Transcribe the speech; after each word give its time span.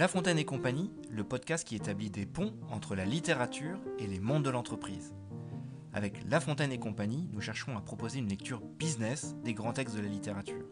La 0.00 0.08
Fontaine 0.08 0.38
et 0.38 0.46
compagnie, 0.46 0.90
le 1.10 1.24
podcast 1.24 1.68
qui 1.68 1.76
établit 1.76 2.08
des 2.08 2.24
ponts 2.24 2.54
entre 2.70 2.94
la 2.94 3.04
littérature 3.04 3.78
et 3.98 4.06
les 4.06 4.18
mondes 4.18 4.42
de 4.42 4.48
l'entreprise. 4.48 5.14
Avec 5.92 6.24
La 6.26 6.40
Fontaine 6.40 6.72
et 6.72 6.78
compagnie, 6.78 7.28
nous 7.34 7.42
cherchons 7.42 7.76
à 7.76 7.82
proposer 7.82 8.18
une 8.18 8.30
lecture 8.30 8.62
business 8.78 9.36
des 9.44 9.52
grands 9.52 9.74
textes 9.74 9.94
de 9.94 10.00
la 10.00 10.08
littérature. 10.08 10.64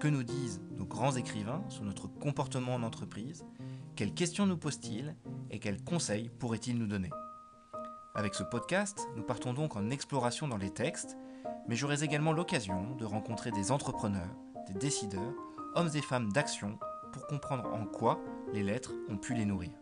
Que 0.00 0.08
nous 0.08 0.24
disent 0.24 0.60
nos 0.76 0.86
grands 0.86 1.14
écrivains 1.14 1.62
sur 1.68 1.84
notre 1.84 2.08
comportement 2.08 2.74
en 2.74 2.82
entreprise? 2.82 3.46
Quelles 3.94 4.12
questions 4.12 4.44
nous 4.44 4.58
posent-ils? 4.58 5.14
Et 5.52 5.60
quels 5.60 5.84
conseils 5.84 6.28
pourraient-ils 6.28 6.76
nous 6.76 6.88
donner? 6.88 7.10
Avec 8.16 8.34
ce 8.34 8.42
podcast, 8.42 9.06
nous 9.14 9.22
partons 9.22 9.54
donc 9.54 9.76
en 9.76 9.88
exploration 9.90 10.48
dans 10.48 10.56
les 10.56 10.70
textes, 10.70 11.16
mais 11.68 11.76
j'aurai 11.76 12.02
également 12.02 12.32
l'occasion 12.32 12.96
de 12.96 13.04
rencontrer 13.04 13.52
des 13.52 13.70
entrepreneurs, 13.70 14.34
des 14.66 14.74
décideurs, 14.74 15.34
hommes 15.76 15.90
et 15.94 16.02
femmes 16.02 16.32
d'action 16.32 16.76
pour 17.12 17.28
comprendre 17.28 17.72
en 17.72 17.84
quoi 17.84 18.20
les 18.52 18.62
lettres 18.62 18.92
ont 19.08 19.16
pu 19.16 19.34
les 19.34 19.44
nourrir. 19.44 19.72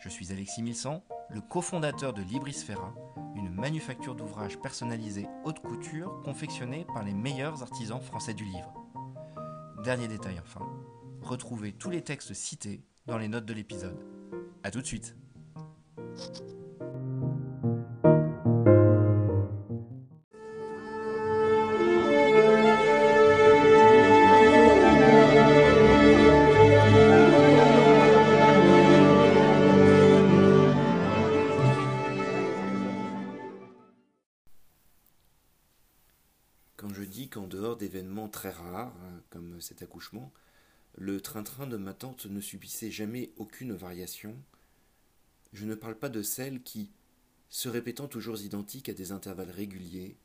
Je 0.00 0.08
suis 0.08 0.32
Alexis 0.32 0.62
Milsan, 0.62 1.02
le 1.30 1.40
cofondateur 1.40 2.12
de 2.12 2.22
Librisfera, 2.22 2.94
une 3.36 3.50
manufacture 3.50 4.14
d'ouvrages 4.14 4.58
personnalisés 4.58 5.26
haute 5.44 5.60
couture 5.60 6.20
confectionnée 6.22 6.86
par 6.92 7.04
les 7.04 7.14
meilleurs 7.14 7.62
artisans 7.62 8.00
français 8.00 8.34
du 8.34 8.44
livre. 8.44 8.72
Dernier 9.84 10.08
détail 10.08 10.38
enfin, 10.40 10.66
retrouvez 11.22 11.72
tous 11.72 11.90
les 11.90 12.02
textes 12.02 12.34
cités 12.34 12.82
dans 13.06 13.18
les 13.18 13.28
notes 13.28 13.46
de 13.46 13.54
l'épisode. 13.54 14.04
A 14.62 14.70
tout 14.70 14.80
de 14.80 14.86
suite 14.86 15.16
Quand 36.80 36.94
je 36.94 37.02
dis 37.02 37.28
qu'en 37.28 37.46
dehors 37.46 37.76
d'événements 37.76 38.30
très 38.30 38.48
rares, 38.48 38.96
hein, 39.02 39.22
comme 39.28 39.60
cet 39.60 39.82
accouchement, 39.82 40.32
le 40.96 41.20
train-train 41.20 41.66
de 41.66 41.76
ma 41.76 41.92
tante 41.92 42.24
ne 42.24 42.40
subissait 42.40 42.90
jamais 42.90 43.34
aucune 43.36 43.74
variation, 43.74 44.34
je 45.52 45.66
ne 45.66 45.74
parle 45.74 45.98
pas 45.98 46.08
de 46.08 46.22
celle 46.22 46.62
qui, 46.62 46.90
se 47.50 47.68
répétant 47.68 48.08
toujours 48.08 48.40
identique 48.40 48.88
à 48.88 48.94
des 48.94 49.12
intervalles 49.12 49.50
réguliers, 49.50 50.16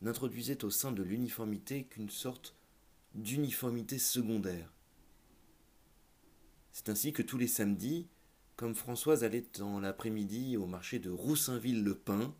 n'introduisait 0.00 0.64
au 0.64 0.70
sein 0.70 0.90
de 0.90 1.02
l'uniformité 1.02 1.84
qu'une 1.84 2.08
sorte 2.08 2.54
d'uniformité 3.14 3.98
secondaire. 3.98 4.72
C'est 6.72 6.88
ainsi 6.88 7.12
que 7.12 7.20
tous 7.20 7.36
les 7.36 7.46
samedis, 7.46 8.08
comme 8.56 8.74
Françoise 8.74 9.22
allait 9.22 9.44
dans 9.58 9.80
l'après-midi 9.80 10.56
au 10.56 10.64
marché 10.64 10.98
de 10.98 11.10
Roussainville-le-Pin, 11.10 12.34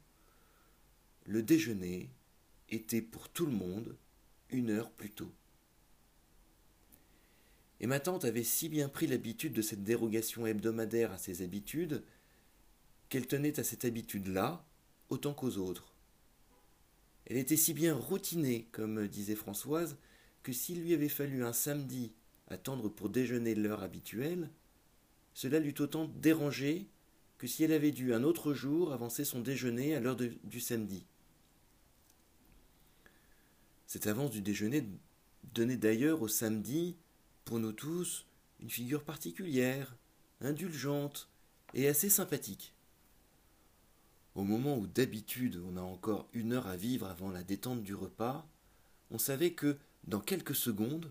le 1.27 1.43
déjeuner 1.43 2.09
était 2.71 3.03
pour 3.03 3.29
tout 3.29 3.47
le 3.47 3.53
monde 3.53 3.97
une 4.51 4.71
heure 4.71 4.91
plus 4.91 5.11
tôt. 5.11 5.33
Et 7.81 7.87
ma 7.87 8.01
tante 8.01 8.25
avait 8.25 8.45
si 8.45 8.69
bien 8.69 8.89
pris 8.89 9.07
l'habitude 9.07 9.53
de 9.53 9.63
cette 9.63 9.85
dérogation 9.85 10.47
hebdomadaire 10.47 11.13
à 11.13 11.19
ses 11.19 11.43
habitudes 11.43 12.03
qu'elle 13.09 13.27
tenait 13.27 13.61
à 13.61 13.65
cette 13.65 13.85
habitude-là 13.85 14.65
autant 15.09 15.33
qu'aux 15.33 15.57
autres. 15.57 15.95
Elle 17.27 17.37
était 17.37 17.57
si 17.57 17.75
bien 17.75 17.95
routinée, 17.95 18.67
comme 18.73 19.07
disait 19.07 19.35
Françoise, 19.35 19.97
que 20.43 20.53
s'il 20.53 20.83
lui 20.83 20.95
avait 20.95 21.09
fallu 21.09 21.45
un 21.45 21.53
samedi 21.53 22.13
attendre 22.49 22.89
pour 22.89 23.11
déjeuner 23.11 23.55
l'heure 23.55 23.83
habituelle, 23.83 24.51
cela 25.35 25.61
l'eût 25.61 25.75
autant 25.79 26.07
dérangé 26.07 26.87
que 27.37 27.47
si 27.47 27.63
elle 27.63 27.73
avait 27.73 27.93
dû 27.93 28.13
un 28.13 28.25
autre 28.25 28.55
jour 28.55 28.93
avancer 28.93 29.25
son 29.25 29.41
déjeuner 29.41 29.95
à 29.95 30.01
l'heure 30.01 30.17
du 30.17 30.61
samedi. 30.61 31.07
Cette 33.89 34.07
avance 34.07 34.33
du 34.33 34.43
déjeuner 34.43 34.87
donnait 35.55 35.79
d'ailleurs 35.79 36.21
au 36.21 36.29
samedi, 36.29 36.95
pour 37.47 37.59
nous 37.59 37.73
tous, 37.73 38.27
une 38.61 38.69
figure 38.69 39.03
particulière, 39.03 39.97
indulgente 40.43 41.31
et 41.73 41.89
assez 41.89 42.11
sympathique. 42.11 42.75
Au 44.35 44.45
moment 44.45 44.77
où 44.77 44.87
d'habitude 44.87 45.59
on 45.67 45.79
a 45.79 45.81
encore 45.81 46.29
une 46.35 46.53
heure 46.53 46.67
à 46.67 46.77
vivre 46.77 47.07
avant 47.07 47.31
la 47.31 47.43
détente 47.43 47.83
du 47.83 47.95
repas, 47.95 48.47
on 49.11 49.17
savait 49.17 49.55
que, 49.55 49.79
dans 50.07 50.21
quelques 50.21 50.55
secondes, 50.55 51.11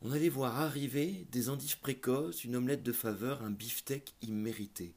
on 0.00 0.12
allait 0.12 0.28
voir 0.28 0.60
arriver 0.60 1.26
des 1.32 1.48
endives 1.48 1.80
précoces, 1.80 2.44
une 2.44 2.54
omelette 2.54 2.84
de 2.84 2.92
faveur, 2.92 3.42
un 3.42 3.50
beefsteak 3.50 4.14
immérité. 4.22 4.94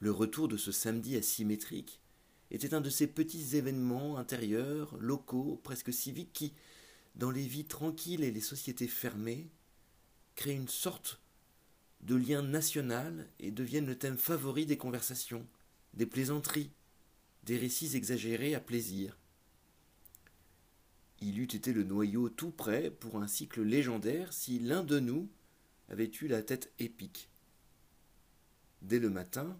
Le 0.00 0.10
retour 0.10 0.48
de 0.48 0.58
ce 0.58 0.70
samedi 0.70 1.16
asymétrique 1.16 1.98
était 2.50 2.74
un 2.74 2.80
de 2.80 2.90
ces 2.90 3.06
petits 3.06 3.56
événements 3.56 4.16
intérieurs, 4.16 4.96
locaux, 4.98 5.60
presque 5.62 5.92
civiques, 5.92 6.32
qui, 6.32 6.52
dans 7.14 7.30
les 7.30 7.46
vies 7.46 7.64
tranquilles 7.64 8.24
et 8.24 8.30
les 8.30 8.40
sociétés 8.40 8.88
fermées, 8.88 9.48
créent 10.34 10.56
une 10.56 10.68
sorte 10.68 11.20
de 12.02 12.16
lien 12.16 12.42
national 12.42 13.28
et 13.38 13.50
deviennent 13.50 13.86
le 13.86 13.98
thème 13.98 14.16
favori 14.16 14.66
des 14.66 14.78
conversations, 14.78 15.46
des 15.94 16.06
plaisanteries, 16.06 16.70
des 17.44 17.58
récits 17.58 17.96
exagérés 17.96 18.54
à 18.54 18.60
plaisir. 18.60 19.16
Il 21.20 21.38
eût 21.38 21.44
été 21.44 21.72
le 21.72 21.84
noyau 21.84 22.30
tout 22.30 22.50
prêt 22.50 22.90
pour 22.90 23.16
un 23.16 23.28
cycle 23.28 23.62
légendaire 23.62 24.32
si 24.32 24.58
l'un 24.58 24.82
de 24.82 24.98
nous 24.98 25.28
avait 25.88 26.10
eu 26.20 26.28
la 26.28 26.42
tête 26.42 26.72
épique. 26.78 27.28
Dès 28.80 28.98
le 28.98 29.10
matin, 29.10 29.58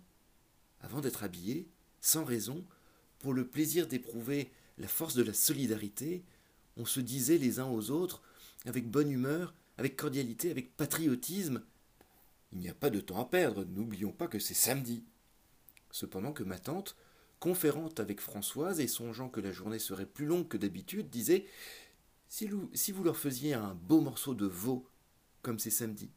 avant 0.81 1.03
d'être 1.03 1.23
habillé, 1.23 1.69
sans 2.01 2.25
raison, 2.25 2.65
pour 3.21 3.33
le 3.35 3.47
plaisir 3.47 3.87
d'éprouver 3.87 4.51
la 4.79 4.89
force 4.89 5.15
de 5.15 5.23
la 5.23 5.35
solidarité, 5.35 6.25
on 6.77 6.85
se 6.85 7.01
disait 7.01 7.39
les 7.39 7.61
uns 7.61 7.69
aux 7.69 7.91
autres, 7.91 8.23
avec 8.67 8.91
bonne 8.91 9.11
humeur, 9.11 9.55
avec 9.79 9.97
cordialité, 9.97 10.51
avec 10.51 10.77
patriotisme 10.77 11.63
Il 12.53 12.59
n'y 12.59 12.69
a 12.69 12.75
pas 12.75 12.91
de 12.91 13.01
temps 13.01 13.21
à 13.21 13.27
perdre, 13.27 13.65
n'oublions 13.65 14.13
pas 14.13 14.27
que 14.27 14.39
c'est 14.39 14.55
samedi. 14.55 15.05
Cependant 15.91 16.33
que 16.33 16.43
ma 16.43 16.59
tante, 16.59 16.97
conférante 17.39 18.01
avec 18.01 18.21
Françoise 18.21 18.81
et 18.81 18.89
songeant 18.89 19.29
que 19.29 19.41
la 19.41 19.53
journée 19.53 19.79
serait 19.79 20.07
plus 20.07 20.27
longue 20.27 20.49
que 20.49 20.57
d'habitude, 20.57 21.11
disait 21.11 21.47
si, 22.29 22.49
si 22.75 22.93
vous 22.93 23.05
leur 23.05 23.17
faisiez 23.17 23.55
un 23.55 23.75
beau 23.75 24.01
morceau 24.01 24.35
de 24.35 24.47
veau, 24.47 24.89
comme 25.43 25.59
c'est 25.59 25.71
samedi. 25.71 26.11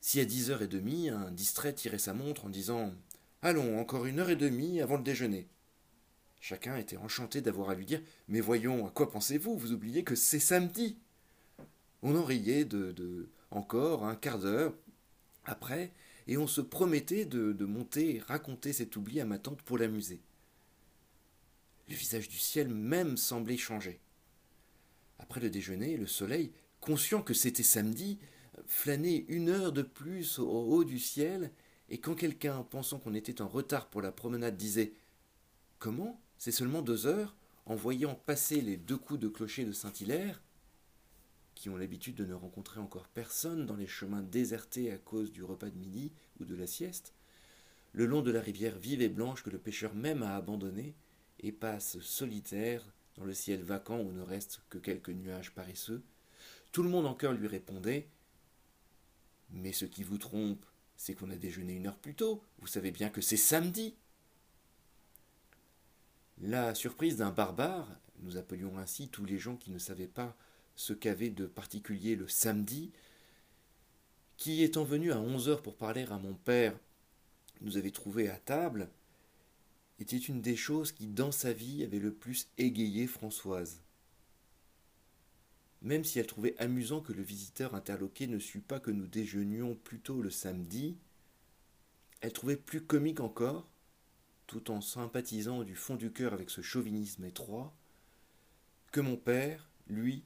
Si 0.00 0.20
à 0.20 0.24
dix 0.24 0.50
heures 0.50 0.62
et 0.62 0.68
demie, 0.68 1.08
un 1.08 1.32
distrait 1.32 1.72
tirait 1.72 1.98
sa 1.98 2.14
montre 2.14 2.44
en 2.44 2.48
disant 2.48 2.94
Allons, 3.46 3.78
encore 3.78 4.06
une 4.06 4.18
heure 4.18 4.30
et 4.30 4.34
demie 4.34 4.80
avant 4.80 4.96
le 4.96 5.04
déjeuner. 5.04 5.46
Chacun 6.40 6.76
était 6.78 6.96
enchanté 6.96 7.40
d'avoir 7.40 7.70
à 7.70 7.76
lui 7.76 7.86
dire 7.86 8.02
Mais 8.26 8.40
voyons, 8.40 8.88
à 8.88 8.90
quoi 8.90 9.08
pensez-vous? 9.08 9.56
Vous 9.56 9.70
oubliez 9.70 10.02
que 10.02 10.16
c'est 10.16 10.40
samedi. 10.40 10.98
On 12.02 12.16
en 12.16 12.24
riait 12.24 12.64
de, 12.64 12.90
de 12.90 13.28
encore 13.52 14.04
un 14.04 14.16
quart 14.16 14.40
d'heure 14.40 14.74
après, 15.44 15.92
et 16.26 16.36
on 16.36 16.48
se 16.48 16.60
promettait 16.60 17.24
de, 17.24 17.52
de 17.52 17.64
monter 17.64 18.16
et 18.16 18.18
raconter 18.18 18.72
cet 18.72 18.96
oubli 18.96 19.20
à 19.20 19.24
ma 19.24 19.38
tante 19.38 19.62
pour 19.62 19.78
l'amuser. 19.78 20.20
Le 21.88 21.94
visage 21.94 22.28
du 22.28 22.38
ciel 22.38 22.66
même 22.66 23.16
semblait 23.16 23.56
changer. 23.56 24.00
Après 25.20 25.38
le 25.38 25.50
déjeuner, 25.50 25.96
le 25.96 26.08
soleil, 26.08 26.50
conscient 26.80 27.22
que 27.22 27.32
c'était 27.32 27.62
samedi, 27.62 28.18
flânait 28.66 29.24
une 29.28 29.50
heure 29.50 29.70
de 29.70 29.82
plus 29.82 30.40
au 30.40 30.48
haut 30.48 30.82
du 30.82 30.98
ciel 30.98 31.52
et 31.88 31.98
quand 31.98 32.14
quelqu'un, 32.14 32.62
pensant 32.62 32.98
qu'on 32.98 33.14
était 33.14 33.40
en 33.40 33.48
retard 33.48 33.88
pour 33.88 34.02
la 34.02 34.12
promenade, 34.12 34.56
disait 34.56 34.92
Comment? 35.78 36.20
C'est 36.38 36.52
seulement 36.52 36.82
deux 36.82 37.06
heures? 37.06 37.34
en 37.66 37.74
voyant 37.74 38.14
passer 38.14 38.60
les 38.60 38.76
deux 38.76 38.96
coups 38.96 39.20
de 39.20 39.28
clocher 39.28 39.64
de 39.64 39.72
Saint-Hilaire, 39.72 40.40
qui 41.54 41.68
ont 41.68 41.76
l'habitude 41.76 42.14
de 42.14 42.24
ne 42.24 42.34
rencontrer 42.34 42.80
encore 42.80 43.08
personne 43.08 43.66
dans 43.66 43.76
les 43.76 43.88
chemins 43.88 44.22
désertés 44.22 44.92
à 44.92 44.98
cause 44.98 45.32
du 45.32 45.42
repas 45.42 45.70
de 45.70 45.78
midi 45.78 46.12
ou 46.38 46.44
de 46.44 46.54
la 46.54 46.66
sieste, 46.66 47.12
le 47.92 48.06
long 48.06 48.22
de 48.22 48.30
la 48.30 48.40
rivière 48.40 48.78
vive 48.78 49.02
et 49.02 49.08
blanche 49.08 49.42
que 49.42 49.50
le 49.50 49.58
pêcheur 49.58 49.94
même 49.94 50.22
a 50.22 50.36
abandonnée, 50.36 50.94
et 51.40 51.52
passe 51.52 51.98
solitaire 52.00 52.82
dans 53.16 53.24
le 53.24 53.34
ciel 53.34 53.62
vacant 53.62 54.00
où 54.00 54.10
ne 54.12 54.22
restent 54.22 54.62
que 54.70 54.78
quelques 54.78 55.10
nuages 55.10 55.54
paresseux, 55.54 56.02
tout 56.72 56.82
le 56.82 56.88
monde 56.88 57.06
en 57.06 57.14
cœur 57.14 57.32
lui 57.32 57.46
répondait 57.46 58.08
Mais 59.50 59.72
ce 59.72 59.84
qui 59.86 60.02
vous 60.02 60.18
trompe, 60.18 60.64
c'est 60.96 61.14
qu'on 61.14 61.30
a 61.30 61.36
déjeuné 61.36 61.74
une 61.74 61.86
heure 61.86 61.98
plus 61.98 62.14
tôt. 62.14 62.42
Vous 62.58 62.66
savez 62.66 62.90
bien 62.90 63.10
que 63.10 63.20
c'est 63.20 63.36
samedi. 63.36 63.94
La 66.38 66.74
surprise 66.74 67.16
d'un 67.16 67.30
barbare, 67.30 67.88
nous 68.20 68.36
appelions 68.36 68.78
ainsi 68.78 69.08
tous 69.08 69.24
les 69.24 69.38
gens 69.38 69.56
qui 69.56 69.70
ne 69.70 69.78
savaient 69.78 70.06
pas 70.06 70.36
ce 70.74 70.92
qu'avait 70.92 71.30
de 71.30 71.46
particulier 71.46 72.16
le 72.16 72.28
samedi, 72.28 72.92
qui 74.36 74.62
étant 74.62 74.84
venu 74.84 75.12
à 75.12 75.20
onze 75.20 75.48
heures 75.48 75.62
pour 75.62 75.76
parler 75.76 76.04
à 76.10 76.18
mon 76.18 76.34
père, 76.34 76.78
nous 77.62 77.78
avait 77.78 77.90
trouvé 77.90 78.28
à 78.28 78.36
table, 78.36 78.90
était 79.98 80.18
une 80.18 80.42
des 80.42 80.56
choses 80.56 80.92
qui, 80.92 81.06
dans 81.06 81.32
sa 81.32 81.54
vie, 81.54 81.82
avait 81.82 81.98
le 81.98 82.12
plus 82.12 82.48
égayé 82.58 83.06
Françoise. 83.06 83.80
Même 85.86 86.04
si 86.04 86.18
elle 86.18 86.26
trouvait 86.26 86.58
amusant 86.58 87.00
que 87.00 87.12
le 87.12 87.22
visiteur 87.22 87.76
interloqué 87.76 88.26
ne 88.26 88.40
sût 88.40 88.60
pas 88.60 88.80
que 88.80 88.90
nous 88.90 89.06
déjeunions 89.06 89.76
plutôt 89.76 90.20
le 90.20 90.30
samedi, 90.30 90.98
elle 92.20 92.32
trouvait 92.32 92.56
plus 92.56 92.80
comique 92.80 93.20
encore, 93.20 93.70
tout 94.48 94.72
en 94.72 94.80
sympathisant 94.80 95.62
du 95.62 95.76
fond 95.76 95.94
du 95.94 96.10
cœur 96.10 96.32
avec 96.32 96.50
ce 96.50 96.60
chauvinisme 96.60 97.24
étroit, 97.24 97.72
que 98.90 99.00
mon 99.00 99.16
père, 99.16 99.70
lui, 99.86 100.24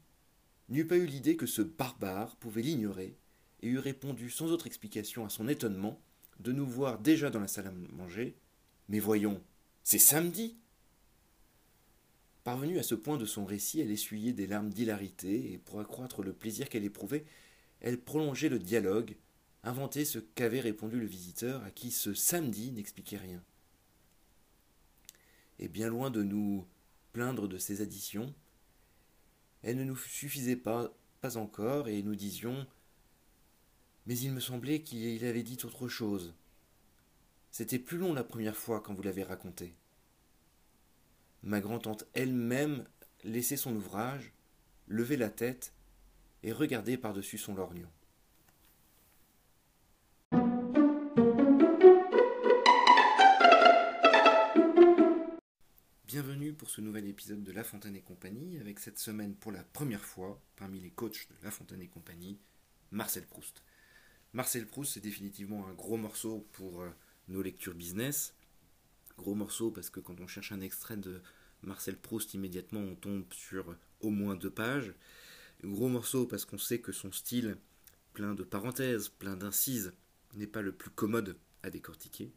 n'eût 0.71 0.87
pas 0.87 0.97
eu 0.97 1.05
l'idée 1.05 1.37
que 1.37 1.47
ce 1.47 1.61
barbare 1.61 2.37
pouvait 2.37 2.63
l'ignorer, 2.63 3.19
et 3.61 3.69
eût 3.69 3.79
répondu 3.79 4.31
sans 4.31 4.53
autre 4.53 4.67
explication 4.67 5.27
à 5.27 5.29
son 5.29 5.47
étonnement 5.47 6.01
de 6.39 6.53
nous 6.53 6.67
voir 6.67 6.99
déjà 6.99 7.29
dans 7.29 7.41
la 7.41 7.49
salle 7.49 7.67
à 7.67 7.73
manger. 7.73 8.35
Mais 8.89 8.99
voyons, 8.99 9.43
c'est 9.85 9.99
samedi 9.99 10.57
Parvenue 12.45 12.79
à 12.79 12.83
ce 12.83 12.95
point 12.95 13.19
de 13.19 13.27
son 13.27 13.45
récit, 13.45 13.81
elle 13.81 13.91
essuyait 13.91 14.33
des 14.33 14.47
larmes 14.47 14.71
d'hilarité, 14.71 15.53
et 15.53 15.59
pour 15.59 15.81
accroître 15.81 16.23
le 16.23 16.33
plaisir 16.33 16.69
qu'elle 16.69 16.85
éprouvait, 16.85 17.27
elle 17.81 18.01
prolongeait 18.01 18.49
le 18.49 18.59
dialogue, 18.59 19.17
inventait 19.63 20.07
ce 20.07 20.19
qu'avait 20.19 20.61
répondu 20.61 20.99
le 20.99 21.07
visiteur, 21.07 21.63
à 21.65 21.71
qui 21.71 21.91
ce 21.91 22.15
samedi 22.15 22.73
n'expliquait 22.73 23.19
rien. 23.19 23.43
Et 25.59 25.69
bien 25.69 25.89
loin 25.89 26.11
de 26.11 26.23
nous 26.23 26.67
plaindre 27.13 27.47
de 27.47 27.59
ces 27.59 27.83
additions, 27.83 28.35
elle 29.63 29.77
ne 29.77 29.85
nous 29.85 29.97
suffisait 29.97 30.57
pas, 30.57 30.91
pas 31.21 31.37
encore, 31.37 31.89
et 31.89 32.03
nous 32.03 32.15
disions 32.15 32.67
Mais 34.07 34.19
il 34.19 34.33
me 34.33 34.41
semblait 34.41 34.83
qu'il 34.83 35.25
avait 35.27 35.43
dit 35.43 35.59
autre 35.65 35.89
chose. 35.89 36.35
C'était 37.51 37.79
plus 37.79 37.99
long 37.99 38.15
la 38.15 38.25
première 38.25 38.57
fois 38.57 38.81
quand 38.81 38.95
vous 38.95 39.03
l'avez 39.03 39.25
raconté. 39.25 39.75
Ma 41.43 41.61
grand-tante 41.61 42.05
elle-même 42.13 42.87
laissait 43.25 43.57
son 43.57 43.75
ouvrage, 43.75 44.33
levait 44.89 45.17
la 45.17 45.31
tête 45.31 45.73
et 46.43 46.53
regardait 46.53 46.99
par-dessus 46.99 47.39
son 47.39 47.55
lorgnon. 47.55 47.89
Bienvenue 56.07 56.53
pour 56.53 56.69
ce 56.69 56.83
nouvel 56.83 57.07
épisode 57.07 57.43
de 57.43 57.53
La 57.53 57.65
Fontaine 57.65 57.97
et 57.97 58.03
compagnie, 58.03 58.59
avec 58.59 58.79
cette 58.79 58.99
semaine 58.99 59.35
pour 59.35 59.53
la 59.53 59.65
première 59.65 60.05
fois, 60.05 60.39
parmi 60.57 60.79
les 60.79 60.91
coachs 60.91 61.27
de 61.31 61.37
La 61.43 61.51
Fontaine 61.51 61.81
et 61.81 61.89
compagnie, 61.89 62.39
Marcel 62.91 63.27
Proust. 63.27 63.63
Marcel 64.35 64.67
Proust, 64.67 64.93
c'est 64.93 65.01
définitivement 65.01 65.67
un 65.69 65.73
gros 65.73 65.97
morceau 65.97 66.47
pour 66.53 66.83
euh, 66.83 66.91
nos 67.29 67.41
lectures 67.41 67.75
business. 67.75 68.35
Gros 69.21 69.35
morceau 69.35 69.71
parce 69.71 69.91
que 69.91 70.01
quand 70.01 70.19
on 70.19 70.27
cherche 70.27 70.51
un 70.51 70.63
extrait 70.63 70.97
de 70.97 71.21
Marcel 71.63 71.99
Proust, 71.99 72.33
immédiatement 72.33 72.81
on 72.81 72.95
tombe 72.95 73.31
sur 73.35 73.77
au 74.01 74.09
moins 74.09 74.35
deux 74.35 74.51
pages. 74.51 74.95
Gros 75.63 75.91
morceau 75.91 76.25
parce 76.25 76.47
qu'on 76.47 76.57
sait 76.57 76.81
que 76.81 76.91
son 76.91 77.13
style, 77.13 77.59
plein 78.15 78.35
de 78.35 78.45
parenthèses, 78.45 79.11
plein 79.11 79.37
d'incises, 79.37 79.93
n'est 80.33 80.47
pas 80.47 80.63
le 80.63 80.73
plus 80.73 80.89
commode 80.89 81.37
à 81.63 81.69
décortiquer. 81.69 82.33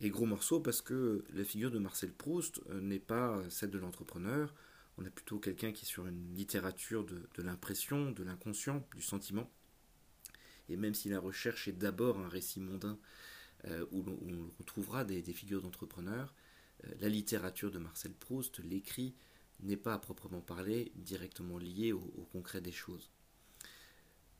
Et 0.00 0.10
gros 0.10 0.26
morceau 0.26 0.58
parce 0.58 0.82
que 0.82 1.24
la 1.32 1.44
figure 1.44 1.70
de 1.70 1.78
Marcel 1.78 2.12
Proust 2.12 2.60
euh, 2.70 2.80
n'est 2.80 2.98
pas 2.98 3.40
celle 3.48 3.70
de 3.70 3.78
l'entrepreneur. 3.78 4.52
On 4.98 5.04
a 5.04 5.10
plutôt 5.10 5.38
quelqu'un 5.38 5.70
qui 5.70 5.84
est 5.84 5.88
sur 5.88 6.08
une 6.08 6.34
littérature 6.34 7.04
de, 7.04 7.22
l'impression, 7.40 8.10
de 8.10 8.24
l'inconscient, 8.24 8.84
du 8.96 9.02
sentiment. 9.02 9.48
Et 10.68 10.76
même 10.76 10.94
si 10.94 11.08
la 11.08 11.20
recherche 11.20 11.68
est 11.68 11.78
d'abord 11.78 12.18
un 12.18 12.28
récit 12.28 12.58
mondain 12.58 12.98
où, 13.92 14.04
on, 14.58 14.62
trouvera 14.64 15.04
des, 15.04 15.22
figures 15.32 15.62
d'entrepreneurs, 15.62 16.34
euh, 16.84 16.94
la 17.00 17.08
littérature 17.08 17.70
de 17.70 17.78
Marcel 17.78 18.12
Proust, 18.12 18.60
l'écrit, 18.60 19.14
n'est 19.62 19.76
pas 19.76 19.94
à 19.94 19.98
proprement 19.98 20.40
parler 20.40 20.92
directement 20.96 21.58
lié 21.58 21.92
au, 21.92 22.00
concret 22.32 22.60
des 22.60 22.72
choses. 22.72 23.10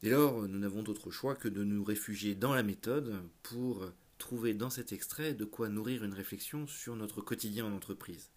Dès 0.02 0.10
lors, 0.10 0.48
nous 0.48 0.58
n'avons 0.58 0.82
d'autre 0.82 1.10
choix 1.10 1.34
que 1.34 1.48
de 1.48 1.62
nous 1.62 1.84
réfugier 1.84 2.34
dans 2.34 2.54
la 2.54 2.62
méthode 2.62 3.20
pour 3.42 3.92
trouver 4.16 4.54
dans 4.54 4.70
cet 4.70 4.92
extrait 4.92 5.34
de 5.34 5.44
quoi 5.44 5.68
nourrir 5.68 6.04
une 6.04 6.14
réflexion 6.14 6.66
sur 6.66 6.96
notre 6.96 7.20
quotidien 7.20 7.66
en 7.66 7.72
entreprise. 7.72 8.30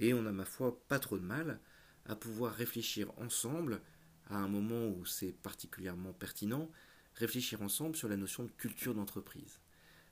Et 0.00 0.14
on 0.14 0.26
a, 0.26 0.32
ma 0.32 0.44
foi, 0.44 0.80
pas 0.88 0.98
trop 0.98 1.18
de 1.18 1.24
mal 1.24 1.60
à 2.06 2.16
pouvoir 2.16 2.54
réfléchir 2.54 3.12
ensemble, 3.18 3.80
à 4.28 4.36
un 4.36 4.48
moment 4.48 4.88
où 4.88 5.04
c'est 5.04 5.32
particulièrement 5.32 6.12
pertinent, 6.12 6.70
réfléchir 7.14 7.62
ensemble 7.62 7.96
sur 7.96 8.08
la 8.08 8.16
notion 8.16 8.44
de 8.44 8.50
culture 8.50 8.94
d'entreprise. 8.94 9.60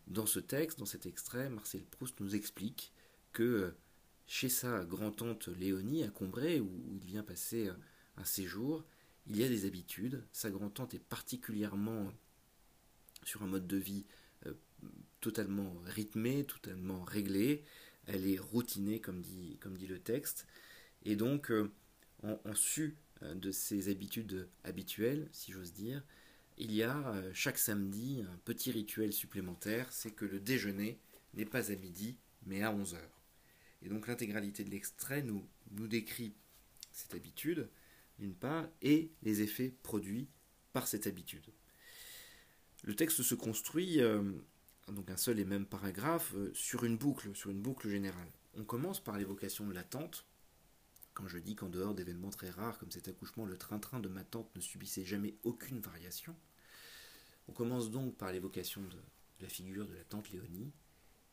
Dans 0.07 0.27
ce 0.27 0.39
texte, 0.39 0.79
dans 0.79 0.87
cet 0.87 1.07
extrait, 1.07 1.49
Marcel 1.49 1.83
Proust 1.85 2.21
nous 2.21 2.35
explique 2.35 2.93
que 3.33 3.43
euh, 3.43 3.77
chez 4.27 4.49
sa 4.49 4.85
grand-tante 4.85 5.49
Léonie 5.49 6.05
à 6.05 6.09
Combray, 6.09 6.61
où 6.61 6.71
il 6.93 7.05
vient 7.05 7.23
passer 7.23 7.69
euh, 7.69 7.75
un 8.17 8.25
séjour, 8.25 8.85
il 9.27 9.39
y 9.39 9.45
a 9.45 9.49
des 9.49 9.65
habitudes. 9.65 10.23
Sa 10.33 10.51
grand-tante 10.51 10.95
est 10.95 11.03
particulièrement 11.03 12.13
sur 13.23 13.43
un 13.43 13.47
mode 13.47 13.67
de 13.67 13.79
vie 13.79 14.05
euh, 14.47 14.53
totalement 15.21 15.75
rythmé, 15.87 16.45
totalement 16.45 17.03
réglé. 17.03 17.65
Elle 18.07 18.29
est 18.29 18.39
routinée, 18.39 19.01
comme 19.01 19.23
dit, 19.23 19.59
le 19.89 19.99
texte. 19.99 20.47
Et 21.07 21.17
donc, 21.17 21.51
en, 22.23 22.39
en 22.45 22.55
su 22.55 22.99
de 23.23 23.51
ses 23.51 23.89
habitudes 23.89 24.47
habituelles, 24.63 25.27
si 25.33 25.53
j'ose 25.53 25.73
dire, 25.73 26.03
il 26.57 26.73
y 26.73 26.83
a 26.83 26.97
euh, 26.97 27.31
chaque 27.35 27.59
samedi 27.59 28.25
un 28.31 28.39
petit 28.45 28.71
rituel 28.71 29.13
supplémentaire, 29.13 29.93
c'est 29.93 30.13
que 30.13 30.25
le 30.25 30.41
déjeuner 30.41 30.99
n'est 31.35 31.45
pas 31.45 31.73
à 31.73 31.77
midi, 31.77 32.17
mais 32.47 32.63
à 32.63 32.73
11 32.73 32.95
heures. 32.95 33.21
Et 33.83 33.89
donc 33.89 34.07
l'intégralité 34.07 34.65
de 34.65 34.71
l'extrait 34.71 35.23
nous, 35.23 35.47
nous 35.73 35.89
décrit 35.89 36.33
cette 36.93 37.15
habitude, 37.15 37.69
d'une 38.19 38.35
part, 38.35 38.69
et 38.83 39.11
les 39.23 39.43
effets 39.43 39.75
produits 39.83 40.29
par 40.73 40.87
cette 40.87 41.07
habitude. 41.07 41.53
Le 42.85 42.95
texte 42.95 43.23
se 43.23 43.35
construit, 43.35 44.01
euh, 44.01 44.23
donc 44.89 45.11
un 45.11 45.17
seul 45.17 45.41
et 45.41 45.45
même 45.45 45.67
paragraphe, 45.67 46.35
euh, 46.35 46.51
sur 46.55 46.85
une 46.85 46.97
boucle, 46.97 47.35
sur 47.35 47.51
une 47.51 47.61
boucle 47.61 47.89
générale. 47.89 48.31
On 48.57 48.65
commence 48.65 49.03
par 49.03 49.19
l'évocation 49.19 49.67
de 49.67 49.73
l'attente. 49.73 50.25
Quand 51.15 51.29
je 51.29 51.39
dis 51.39 51.55
qu'en 51.55 51.69
dehors 51.69 51.95
d'événements 51.95 52.31
très 52.31 52.51
rares 52.51 52.79
comme 52.79 52.91
cet 52.91 53.07
accouchement, 53.07 53.47
le 53.47 53.57
train-train 53.57 54.01
de 54.01 54.09
ma 54.09 54.25
tante 54.25 54.55
ne 54.57 54.61
subissait 54.61 55.05
jamais 55.05 55.37
aucune 55.45 55.79
variation, 55.79 56.37
on 57.49 57.53
commence 57.53 57.91
donc 57.91 58.17
par 58.17 58.33
l'évocation 58.33 58.83
de, 58.83 58.99
la 59.41 59.49
figure 59.49 59.87
de 59.87 59.95
la 59.95 60.05
tante 60.05 60.31
Léonie, 60.31 60.73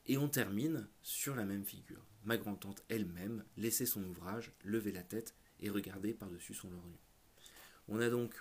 et 0.06 0.18
on 0.18 0.28
termine 0.28 0.88
sur 1.02 1.36
la 1.36 1.46
même 1.46 1.66
figure. 1.66 2.06
Ma 2.24 2.38
grand-tante 2.38 2.84
elle-même 2.90 3.44
laissait 3.58 3.86
son 3.86 4.04
ouvrage, 4.04 4.52
levait 4.64 4.92
la 4.92 5.04
tête 5.04 5.36
et 5.60 5.70
regardait 5.70 6.14
par-dessus 6.14 6.54
son 6.54 6.70
lorgnon. 6.70 6.98
On 7.88 8.00
a 8.00 8.10
donc 8.10 8.36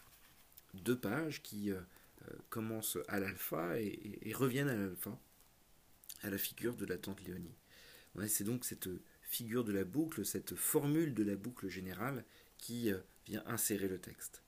deux 0.75 0.99
pages 0.99 1.43
qui 1.43 1.71
euh, 1.71 1.81
euh, 2.29 2.35
commencent 2.49 2.99
à 3.09 3.21
l'alpha 3.21 3.81
et, 3.81 4.33
reviennent 4.35 4.69
à 4.69 4.75
l'alpha, 4.75 5.19
à 6.23 6.31
la 6.31 6.39
figure 6.39 6.77
de 6.77 6.87
la 6.87 6.99
tante 6.99 7.23
Léonie. 7.23 7.57
C'est 8.27 8.45
donc 8.45 8.65
cette 8.65 8.89
figure 9.31 9.63
de 9.63 9.73
la 9.73 9.85
boucle, 9.85 10.27
cette 10.27 10.57
formule 10.57 11.15
de 11.15 11.23
la 11.23 11.37
boucle 11.37 11.69
générale 11.69 12.25
qui 12.59 12.93
euh, 12.93 12.99
vient 13.27 13.45
insérer 13.47 13.87
le 13.87 13.99
texte. 13.99 14.43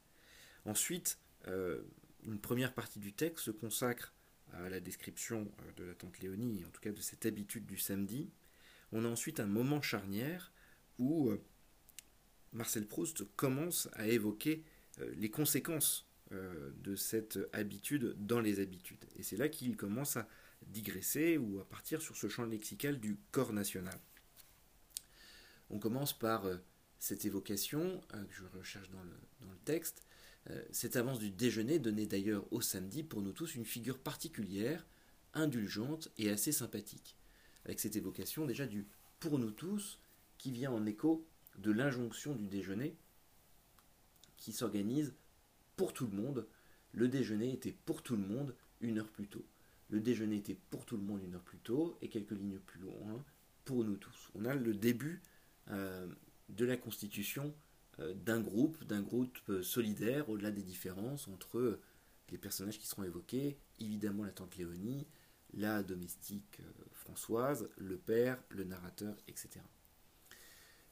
Ensuite, 0.64 1.18
euh, 1.46 1.82
une 2.24 2.40
première 2.40 2.74
partie 2.74 2.98
du 2.98 3.12
texte 3.12 3.44
se 3.44 3.50
consacre 3.52 4.12
à 4.52 4.68
la 4.68 4.80
description 4.80 5.50
euh, 5.60 5.72
de 5.76 5.84
la 5.84 5.94
tante 5.94 6.18
Léonie, 6.18 6.64
en 6.64 6.70
tout 6.70 6.80
cas 6.80 6.90
de 6.90 7.00
cette 7.00 7.26
habitude 7.26 7.64
du 7.64 7.78
samedi. 7.78 8.32
On 8.90 9.04
a 9.04 9.08
ensuite 9.08 9.38
un 9.38 9.46
moment 9.46 9.80
charnière 9.80 10.52
où 10.98 11.32
Marcel 12.52 12.86
Proust 12.86 13.24
commence 13.36 13.88
à 13.94 14.06
évoquer 14.06 14.62
les 15.16 15.30
conséquences 15.30 16.06
de 16.30 16.94
cette 16.94 17.38
habitude 17.54 18.14
dans 18.18 18.40
les 18.40 18.60
habitudes. 18.60 19.06
Et 19.16 19.22
c'est 19.22 19.38
là 19.38 19.48
qu'il 19.48 19.78
commence 19.78 20.18
à 20.18 20.28
digresser 20.66 21.38
ou 21.38 21.58
à 21.58 21.64
partir 21.66 22.02
sur 22.02 22.18
ce 22.18 22.28
champ 22.28 22.44
lexical 22.44 23.00
du 23.00 23.16
corps 23.30 23.54
national. 23.54 23.98
On 25.72 25.78
commence 25.78 26.12
par 26.12 26.44
euh, 26.44 26.58
cette 26.98 27.24
évocation 27.24 28.00
euh, 28.14 28.24
que 28.24 28.34
je 28.34 28.44
recherche 28.58 28.90
dans 28.90 29.02
le, 29.02 29.10
texte. 29.64 30.02
Euh, 30.50 30.62
cette 30.70 30.96
avance 30.96 31.18
du 31.18 31.30
déjeuner 31.30 31.78
donnait 31.78 32.06
d'ailleurs 32.06 32.44
au 32.52 32.60
samedi 32.60 33.02
pour 33.02 33.22
nous 33.22 33.32
tous 33.32 33.54
une 33.54 33.64
figure 33.64 33.98
particulière, 33.98 34.84
indulgente 35.34 36.10
et 36.18 36.30
assez 36.30 36.52
sympathique. 36.52 37.16
Avec 37.64 37.80
cette 37.80 37.96
évocation 37.96 38.44
déjà 38.44 38.66
du 38.66 38.86
pour 39.20 39.38
nous 39.38 39.52
tous 39.52 39.98
qui 40.36 40.50
vient 40.50 40.72
en 40.72 40.84
écho 40.84 41.26
de 41.58 41.70
l'injonction 41.70 42.34
du 42.34 42.48
déjeuner 42.48 42.96
qui 44.36 44.52
s'organise 44.52 45.14
pour 45.76 45.92
tout 45.92 46.06
le 46.06 46.16
monde. 46.16 46.46
Le 46.92 47.08
déjeuner 47.08 47.52
était 47.52 47.74
pour 47.86 48.02
tout 48.02 48.16
le 48.16 48.26
monde 48.26 48.54
une 48.80 48.98
heure 48.98 49.08
plus 49.08 49.28
tôt. 49.28 49.46
Le 49.88 50.00
déjeuner 50.00 50.36
était 50.36 50.58
pour 50.70 50.84
tout 50.84 50.96
le 50.96 51.04
monde 51.04 51.22
une 51.22 51.36
heure 51.36 51.42
plus 51.42 51.58
tôt 51.58 51.96
et 52.02 52.08
quelques 52.08 52.32
lignes 52.32 52.58
plus 52.58 52.80
loin 52.80 53.24
pour 53.64 53.84
nous 53.84 53.96
tous. 53.96 54.30
On 54.34 54.44
a 54.44 54.54
le 54.54 54.74
début 54.74 55.22
de 55.68 56.64
la 56.64 56.76
constitution 56.76 57.54
euh, 58.00 58.14
d'un 58.14 58.40
groupe, 58.40 58.82
d'un 58.84 59.02
groupe 59.02 59.38
euh, 59.48 59.62
solidaire 59.62 60.28
au-delà 60.28 60.50
des 60.50 60.62
différences 60.62 61.28
entre 61.28 61.80
les 62.30 62.38
personnages 62.38 62.78
qui 62.78 62.86
seront 62.86 63.04
évoqués, 63.04 63.58
évidemment 63.80 64.24
la 64.24 64.32
tante 64.32 64.56
Léonie, 64.56 65.06
la 65.54 65.82
domestique 65.82 66.60
Françoise, 66.92 67.68
le 67.76 67.98
père, 67.98 68.42
le 68.48 68.64
narrateur, 68.64 69.14
etc. 69.28 69.60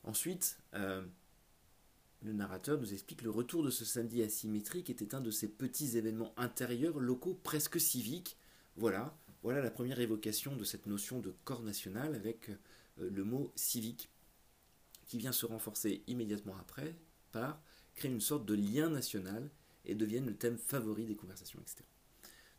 Ensuite, 0.04 0.58
le 2.22 2.32
narrateur 2.34 2.78
nous 2.78 2.92
explique 2.92 3.22
le 3.22 3.30
retour 3.30 3.62
de 3.62 3.70
ce 3.70 3.86
samedi 3.86 4.22
asymétrique 4.22 4.90
était 4.90 5.14
un 5.14 5.22
de 5.22 5.30
ces 5.30 5.48
petits 5.48 5.96
événements 5.96 6.34
intérieurs, 6.36 6.98
locaux, 7.00 7.40
presque 7.42 7.80
civiques. 7.80 8.36
Voilà, 8.76 9.16
voilà 9.42 9.62
la 9.62 9.70
première 9.70 10.00
évocation 10.00 10.54
de 10.54 10.64
cette 10.64 10.86
notion 10.86 11.20
de 11.20 11.34
corps 11.44 11.62
national 11.62 12.14
avec 12.14 12.50
euh, 12.50 13.08
le 13.10 13.24
mot 13.24 13.52
civique, 13.56 14.10
qui 15.10 15.18
vient 15.18 15.32
se 15.32 15.44
renforcer 15.44 16.04
immédiatement 16.06 16.56
après 16.60 16.94
par 17.32 17.60
créer 17.96 18.12
une 18.12 18.20
sorte 18.20 18.46
de 18.46 18.54
lien 18.54 18.88
national 18.88 19.50
et 19.84 19.96
devienne 19.96 20.24
le 20.24 20.36
thème 20.36 20.56
favori 20.56 21.04
des 21.04 21.16
conversations, 21.16 21.58
etc. 21.60 21.82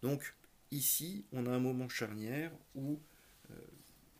Donc 0.02 0.36
ici, 0.70 1.24
on 1.32 1.46
a 1.46 1.50
un 1.50 1.60
moment 1.60 1.88
charnière 1.88 2.52
où 2.76 3.00
euh, 3.52 3.56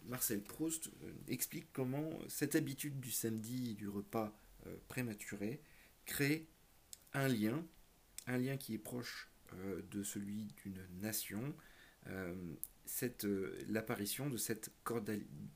Marcel 0.06 0.42
Proust 0.42 0.88
euh, 1.04 1.12
explique 1.28 1.68
comment 1.74 2.10
cette 2.30 2.56
habitude 2.56 3.02
du 3.02 3.12
samedi 3.12 3.76
du 3.76 3.90
repas 3.90 4.34
prématuré 4.88 5.60
crée 6.06 6.48
un 7.14 7.28
lien, 7.28 7.66
un 8.28 8.38
lien 8.38 8.56
qui 8.58 8.76
est 8.76 8.78
proche 8.78 9.32
de 9.92 10.04
celui 10.04 10.54
d'une 10.64 10.80
nation, 11.02 11.56
l'apparition 13.68 14.30
de 14.30 14.38
cette 14.38 14.72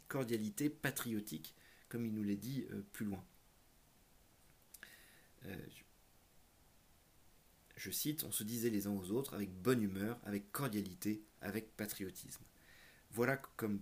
cordialité 0.08 0.72
patriotique 0.72 1.53
comme 1.89 2.06
il 2.06 2.13
nous 2.13 2.24
l'a 2.24 2.36
dit 2.36 2.65
euh, 2.72 2.82
plus 2.94 3.06
loin. 3.06 3.24
Euh, 5.46 5.56
je 7.75 7.92
cite, 7.92 8.24
on 8.24 8.32
se 8.32 8.44
disait 8.44 8.70
les 8.70 8.88
uns 8.88 8.92
aux 8.92 9.12
autres 9.12 9.34
avec 9.34 9.51
bonne 9.51 9.82
humeur, 9.82 10.20
avec 10.24 10.51
cordialité, 10.51 11.24
avec 11.42 11.75
patriotisme. 11.75 12.44
Voilà 13.12 13.38
comme, 13.38 13.80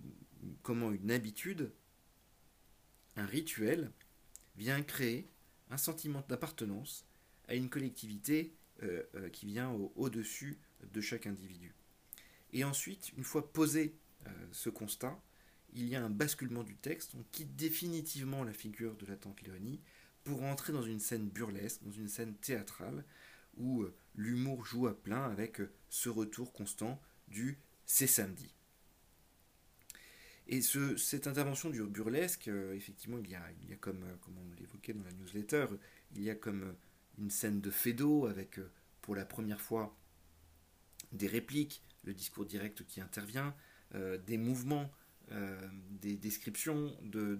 comment 0.62 0.92
une 0.92 1.10
habitude, 1.10 1.72
un 3.16 3.26
rituel, 3.26 3.90
vient 4.56 4.82
créer 4.82 5.28
un 5.70 5.76
sentiment 5.76 6.24
d'appartenance 6.28 7.06
à 7.48 7.54
une 7.54 7.70
collectivité 7.70 8.54
euh, 8.82 9.02
qui 9.32 9.46
vient 9.46 9.70
au-dessus 9.96 10.58
de 10.92 11.00
chaque 11.00 11.26
individu. 11.26 11.74
Et 12.52 12.64
ensuite, 12.64 13.12
une 13.16 13.24
fois 13.24 13.52
posé 13.52 13.96
ce 14.52 14.70
constat, 14.70 15.20
il 15.74 15.88
y 15.88 15.96
a 15.96 16.04
un 16.04 16.10
basculement 16.10 16.62
du 16.62 16.76
texte, 16.76 17.14
on 17.18 17.24
quitte 17.32 17.56
définitivement 17.56 18.44
la 18.44 18.52
figure 18.52 18.96
de 18.96 19.06
la 19.06 19.16
tante 19.16 19.42
Léonie 19.42 19.80
pour 20.22 20.42
entrer 20.44 20.72
dans 20.72 20.82
une 20.82 21.00
scène 21.00 21.28
burlesque, 21.28 21.82
dans 21.82 21.92
une 21.92 22.08
scène 22.08 22.34
théâtrale, 22.34 23.04
où 23.56 23.82
euh, 23.82 23.94
l'humour 24.14 24.64
joue 24.64 24.86
à 24.86 25.00
plein 25.00 25.24
avec 25.24 25.60
euh, 25.60 25.70
ce 25.90 26.08
retour 26.08 26.52
constant 26.52 27.00
du 27.28 27.58
c'est 27.86 28.06
samedi. 28.06 28.54
Et 30.46 30.60
cette 30.60 31.26
intervention 31.26 31.70
du 31.70 31.82
burlesque, 31.82 32.48
euh, 32.48 32.74
effectivement, 32.74 33.18
il 33.18 33.30
y 33.30 33.34
a, 33.34 33.42
comme, 33.80 34.04
comme 34.22 34.34
on 34.38 34.60
l'évoquait 34.60 34.92
dans 34.92 35.04
la 35.04 35.12
newsletter, 35.12 35.66
il 36.14 36.22
y 36.22 36.30
a 36.30 36.34
comme 36.34 36.74
une 37.18 37.30
scène 37.30 37.60
de 37.60 37.70
Fédo 37.70 38.26
avec, 38.26 38.60
pour 39.02 39.14
la 39.14 39.24
première 39.24 39.60
fois, 39.60 39.96
des 41.12 41.28
répliques, 41.28 41.82
le 42.04 42.12
discours 42.12 42.44
direct 42.44 42.84
qui 42.86 43.00
intervient, 43.00 43.54
des 44.26 44.36
mouvements 44.36 44.90
des 46.00 46.16
descriptions 46.16 46.96
de, 47.02 47.38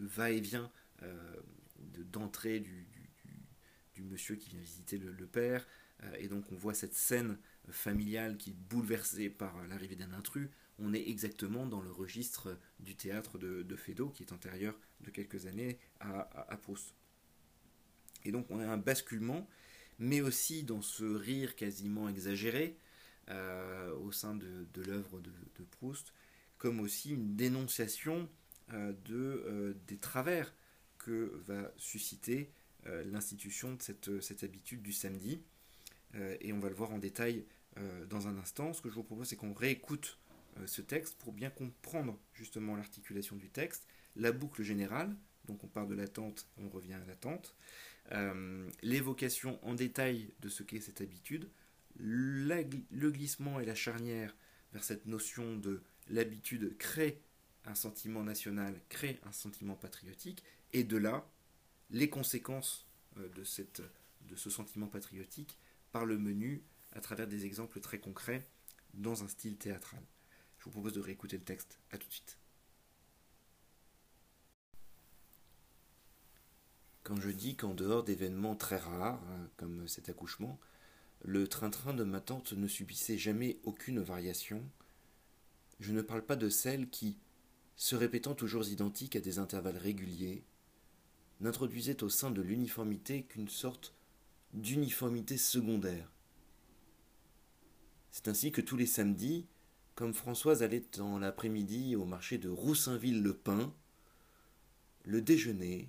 va-et-vient 0.00 0.70
euh, 1.02 1.36
d'entrée 2.12 2.60
du, 2.60 2.86
monsieur 4.00 4.36
qui 4.36 4.50
vient 4.50 4.60
visiter 4.60 4.96
le, 4.96 5.26
père. 5.26 5.66
Euh, 6.04 6.16
et 6.18 6.28
donc 6.28 6.44
on 6.52 6.54
voit 6.54 6.74
cette 6.74 6.94
scène 6.94 7.36
familiale 7.68 8.36
qui 8.36 8.50
est 8.50 8.56
bouleversée 8.70 9.28
par 9.28 9.66
l'arrivée 9.66 9.96
d'un 9.96 10.12
intrus. 10.12 10.48
On 10.78 10.94
est 10.94 11.08
exactement 11.08 11.66
dans 11.66 11.80
le 11.80 11.90
registre 11.90 12.56
du 12.78 12.94
théâtre 12.94 13.38
de, 13.38 13.62
de 13.62 13.76
qui 14.14 14.22
est 14.22 14.32
antérieur 14.32 14.78
de 15.00 15.10
quelques 15.10 15.46
années 15.46 15.78
à, 15.98 16.20
à, 16.52 16.56
Proust. 16.56 16.94
Et 18.24 18.30
donc 18.30 18.46
on 18.50 18.60
a 18.60 18.66
un 18.66 18.76
basculement, 18.76 19.48
mais 19.98 20.20
aussi 20.20 20.62
dans 20.62 20.80
ce 20.80 21.04
rire 21.04 21.56
quasiment 21.56 22.08
exagéré 22.08 22.78
au 24.00 24.10
sein 24.10 24.34
de, 24.36 24.66
l'œuvre 24.86 25.20
de, 25.20 25.64
Proust, 25.72 26.14
comme 26.58 26.80
aussi 26.80 27.10
une 27.14 27.36
dénonciation 27.36 28.28
euh, 28.74 28.92
de, 29.06 29.44
euh, 29.46 29.74
des 29.86 29.96
travers 29.96 30.52
que 30.98 31.40
va 31.46 31.72
susciter 31.76 32.52
euh, 32.86 33.02
l'institution 33.04 33.74
de 33.74 33.82
cette, 33.82 34.20
cette, 34.20 34.42
habitude 34.42 34.82
du 34.82 34.92
samedi. 34.92 35.40
et 36.40 36.52
on 36.52 36.58
va 36.58 36.68
le 36.68 36.74
voir 36.74 36.90
en 36.90 36.98
détail 36.98 37.44
dans 38.08 38.26
un 38.26 38.36
instant. 38.38 38.72
Ce 38.72 38.80
que 38.82 38.88
je 38.88 38.94
vous 38.94 39.04
propose, 39.04 39.28
c'est 39.28 39.36
qu'on 39.36 39.52
réécoute 39.52 40.18
ce 40.66 40.82
texte 40.82 41.16
pour 41.18 41.32
bien 41.32 41.50
comprendre 41.50 42.18
justement 42.32 42.74
l'articulation 42.74 43.36
du 43.36 43.50
texte, 43.50 43.86
la 44.16 44.32
boucle 44.32 44.62
générale, 44.62 45.14
donc 45.46 45.62
on 45.62 45.68
part 45.68 45.86
de 45.86 45.94
l'attente, 45.94 46.48
on 46.56 46.68
revient 46.70 46.94
à 46.94 47.04
l'attente, 47.04 47.54
l'évocation 48.82 49.60
en 49.62 49.74
détail 49.74 50.32
de 50.40 50.48
ce 50.48 50.62
qu'est 50.62 50.80
cette 50.80 51.02
habitude, 51.02 51.50
le 51.98 53.10
glissement 53.10 53.60
et 53.60 53.66
la 53.66 53.76
charnière 53.76 54.34
vers 54.72 54.82
cette 54.82 55.06
notion 55.06 55.56
de 55.56 55.82
l'habitude 56.08 56.76
crée 56.78 57.20
un 57.64 57.74
sentiment 57.74 58.22
national, 58.22 58.80
crée 58.88 59.20
un 59.24 59.32
sentiment 59.32 59.74
patriotique, 59.74 60.42
et 60.72 60.84
de 60.84 60.96
là, 60.96 61.26
les 61.90 62.10
conséquences 62.10 62.86
euh, 63.18 63.28
de, 63.30 63.44
ce 64.36 64.50
sentiment 64.50 64.86
patriotique 64.88 65.58
par 65.92 66.04
le 66.04 66.18
menu 66.18 66.62
à 66.92 67.00
travers 67.00 67.26
des 67.26 67.46
exemples 67.46 67.80
très 67.80 67.98
concrets 67.98 68.46
dans 68.94 69.22
un 69.22 69.28
style 69.28 69.56
théâtral. 69.56 70.02
Je 70.58 70.64
vous 70.64 70.70
propose 70.70 70.92
de 70.92 71.00
réécouter 71.00 71.36
le 71.36 71.44
texte. 71.44 71.78
À 71.90 71.98
tout 71.98 72.08
de 72.08 72.12
suite. 72.12 72.38
Quand 77.04 77.20
je 77.20 77.30
dis 77.30 77.56
qu'en 77.56 77.72
dehors 77.72 78.04
d'événements 78.04 78.56
très 78.56 78.76
rares, 78.76 79.22
hein, 79.30 79.48
comme 79.56 79.88
cet 79.88 80.10
accouchement, 80.10 80.60
le 81.22 81.48
train-train 81.48 81.94
de 81.94 82.04
ma 82.04 82.20
tante 82.20 82.52
ne 82.52 82.68
subissait 82.68 83.16
jamais 83.16 83.58
aucune 83.62 84.00
variation, 84.00 84.62
je 85.80 85.92
ne 85.92 86.02
parle 86.02 86.24
pas 86.24 86.36
de 86.36 86.48
celle 86.48 86.88
qui, 86.88 87.16
se 87.76 87.94
répétant 87.94 88.34
toujours 88.34 88.66
identique 88.66 89.14
à 89.14 89.20
des 89.20 89.38
intervalles 89.38 89.76
réguliers, 89.76 90.42
n'introduisait 91.40 92.02
au 92.02 92.08
sein 92.08 92.32
de 92.32 92.42
l'uniformité 92.42 93.22
qu'une 93.22 93.48
sorte 93.48 93.94
d'uniformité 94.52 95.36
secondaire. 95.36 96.10
C'est 98.10 98.26
ainsi 98.26 98.50
que 98.50 98.60
tous 98.60 98.76
les 98.76 98.86
samedis, 98.86 99.46
comme 99.94 100.12
Françoise 100.12 100.64
allait 100.64 100.84
dans 100.96 101.18
l'après-midi 101.18 101.94
au 101.94 102.04
marché 102.04 102.38
de 102.38 102.48
Roussainville-le-Pin, 102.48 103.72
le 105.04 105.22
déjeuner 105.22 105.88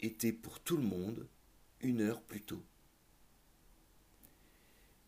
était 0.00 0.32
pour 0.32 0.58
tout 0.60 0.76
le 0.76 0.82
monde 0.82 1.28
une 1.80 2.00
heure 2.00 2.22
plus 2.22 2.42
tôt. 2.42 2.62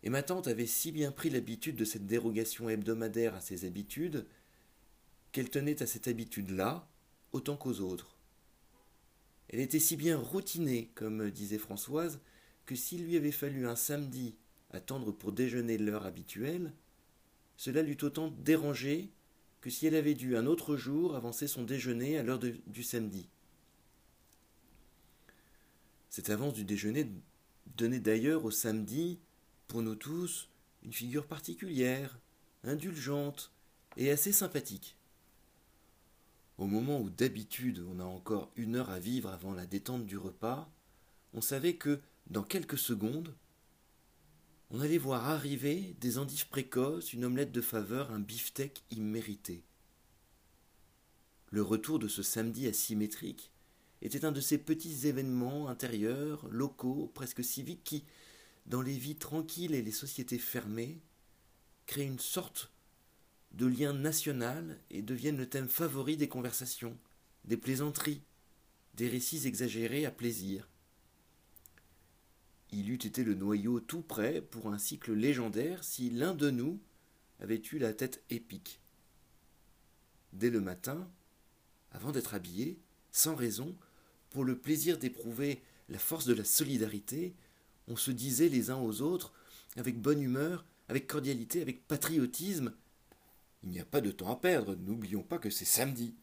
Et 0.02 0.10
ma 0.10 0.22
tante 0.22 0.48
avait 0.48 0.66
si 0.66 0.92
bien 0.92 1.12
pris 1.12 1.30
l'habitude 1.30 1.76
de 1.76 1.84
cette 1.84 2.06
dérogation 2.06 2.68
hebdomadaire 2.68 3.34
à 3.34 3.40
ses 3.40 3.64
habitudes, 3.64 4.26
qu'elle 5.30 5.50
tenait 5.50 5.82
à 5.82 5.86
cette 5.86 6.08
habitude-là 6.08 6.86
autant 7.32 7.56
qu'aux 7.56 7.80
autres. 7.80 8.16
Elle 9.48 9.60
était 9.60 9.78
si 9.78 9.96
bien 9.96 10.18
routinée, 10.18 10.90
comme 10.94 11.30
disait 11.30 11.58
Françoise, 11.58 12.20
que 12.66 12.74
s'il 12.74 13.04
lui 13.04 13.16
avait 13.16 13.32
fallu 13.32 13.66
un 13.66 13.76
samedi 13.76 14.34
attendre 14.70 15.12
pour 15.12 15.32
déjeuner 15.32 15.78
l'heure 15.78 16.06
habituelle, 16.06 16.72
cela 17.56 17.82
l'eût 17.82 17.98
autant 18.02 18.28
dérangé 18.28 19.10
que 19.60 19.70
si 19.70 19.86
elle 19.86 19.94
avait 19.94 20.14
dû 20.14 20.36
un 20.36 20.46
autre 20.46 20.76
jour 20.76 21.14
avancer 21.14 21.46
son 21.46 21.62
déjeuner 21.62 22.18
à 22.18 22.22
l'heure 22.22 22.40
du 22.40 22.82
samedi. 22.82 23.28
Cette 26.10 26.30
avance 26.30 26.54
du 26.54 26.64
déjeuner 26.64 27.06
donnait 27.76 28.00
d'ailleurs 28.00 28.44
au 28.44 28.50
samedi 28.50 29.18
pour 29.72 29.80
nous 29.80 29.94
tous 29.94 30.50
une 30.82 30.92
figure 30.92 31.26
particulière, 31.26 32.18
indulgente 32.62 33.50
et 33.96 34.10
assez 34.10 34.30
sympathique. 34.30 34.98
Au 36.58 36.66
moment 36.66 37.00
où 37.00 37.08
d'habitude 37.08 37.82
on 37.88 37.98
a 37.98 38.04
encore 38.04 38.52
une 38.56 38.76
heure 38.76 38.90
à 38.90 38.98
vivre 38.98 39.30
avant 39.30 39.54
la 39.54 39.64
détente 39.64 40.04
du 40.04 40.18
repas, 40.18 40.70
on 41.32 41.40
savait 41.40 41.76
que, 41.76 42.02
dans 42.26 42.42
quelques 42.42 42.76
secondes, 42.76 43.34
on 44.68 44.80
allait 44.80 44.98
voir 44.98 45.30
arriver 45.30 45.96
des 46.02 46.18
endives 46.18 46.48
précoces, 46.48 47.14
une 47.14 47.24
omelette 47.24 47.52
de 47.52 47.62
faveur, 47.62 48.12
un 48.12 48.20
beefsteak 48.20 48.84
immérité. 48.90 49.64
Le 51.50 51.62
retour 51.62 51.98
de 51.98 52.08
ce 52.08 52.22
samedi 52.22 52.66
asymétrique 52.66 53.50
était 54.02 54.26
un 54.26 54.32
de 54.32 54.40
ces 54.42 54.58
petits 54.58 55.06
événements 55.06 55.68
intérieurs, 55.68 56.46
locaux, 56.50 57.10
presque 57.14 57.42
civiques, 57.42 57.84
qui, 57.84 58.04
dans 58.66 58.82
les 58.82 58.96
vies 58.96 59.16
tranquilles 59.16 59.74
et 59.74 59.82
les 59.82 59.92
sociétés 59.92 60.38
fermées, 60.38 61.00
créent 61.86 62.06
une 62.06 62.18
sorte 62.18 62.70
de 63.52 63.66
lien 63.66 63.92
national 63.92 64.78
et 64.90 65.02
deviennent 65.02 65.36
le 65.36 65.48
thème 65.48 65.68
favori 65.68 66.16
des 66.16 66.28
conversations, 66.28 66.96
des 67.44 67.56
plaisanteries, 67.56 68.22
des 68.94 69.08
récits 69.08 69.46
exagérés 69.46 70.06
à 70.06 70.10
plaisir. 70.10 70.68
Il 72.70 72.88
eût 72.88 72.94
été 72.94 73.24
le 73.24 73.34
noyau 73.34 73.80
tout 73.80 74.00
prêt 74.00 74.40
pour 74.40 74.72
un 74.72 74.78
cycle 74.78 75.12
légendaire 75.12 75.84
si 75.84 76.08
l'un 76.08 76.34
de 76.34 76.50
nous 76.50 76.80
avait 77.40 77.62
eu 77.72 77.78
la 77.78 77.92
tête 77.92 78.22
épique. 78.30 78.80
Dès 80.32 80.48
le 80.48 80.60
matin, 80.60 81.10
avant 81.90 82.12
d'être 82.12 82.32
habillé, 82.32 82.78
sans 83.10 83.34
raison, 83.34 83.76
pour 84.30 84.44
le 84.44 84.58
plaisir 84.58 84.96
d'éprouver 84.96 85.62
la 85.90 85.98
force 85.98 86.24
de 86.24 86.32
la 86.32 86.44
solidarité, 86.44 87.34
on 87.92 87.96
se 87.96 88.10
disait 88.10 88.48
les 88.48 88.70
uns 88.70 88.78
aux 88.78 89.02
autres, 89.02 89.32
avec 89.76 90.00
bonne 90.00 90.22
humeur, 90.22 90.64
avec 90.88 91.06
cordialité, 91.06 91.60
avec 91.60 91.86
patriotisme. 91.86 92.72
Il 93.62 93.68
n'y 93.68 93.80
a 93.80 93.84
pas 93.84 94.00
de 94.00 94.10
temps 94.10 94.32
à 94.32 94.36
perdre, 94.36 94.74
n'oublions 94.74 95.22
pas 95.22 95.38
que 95.38 95.50
c'est 95.50 95.66
samedi. 95.66 96.14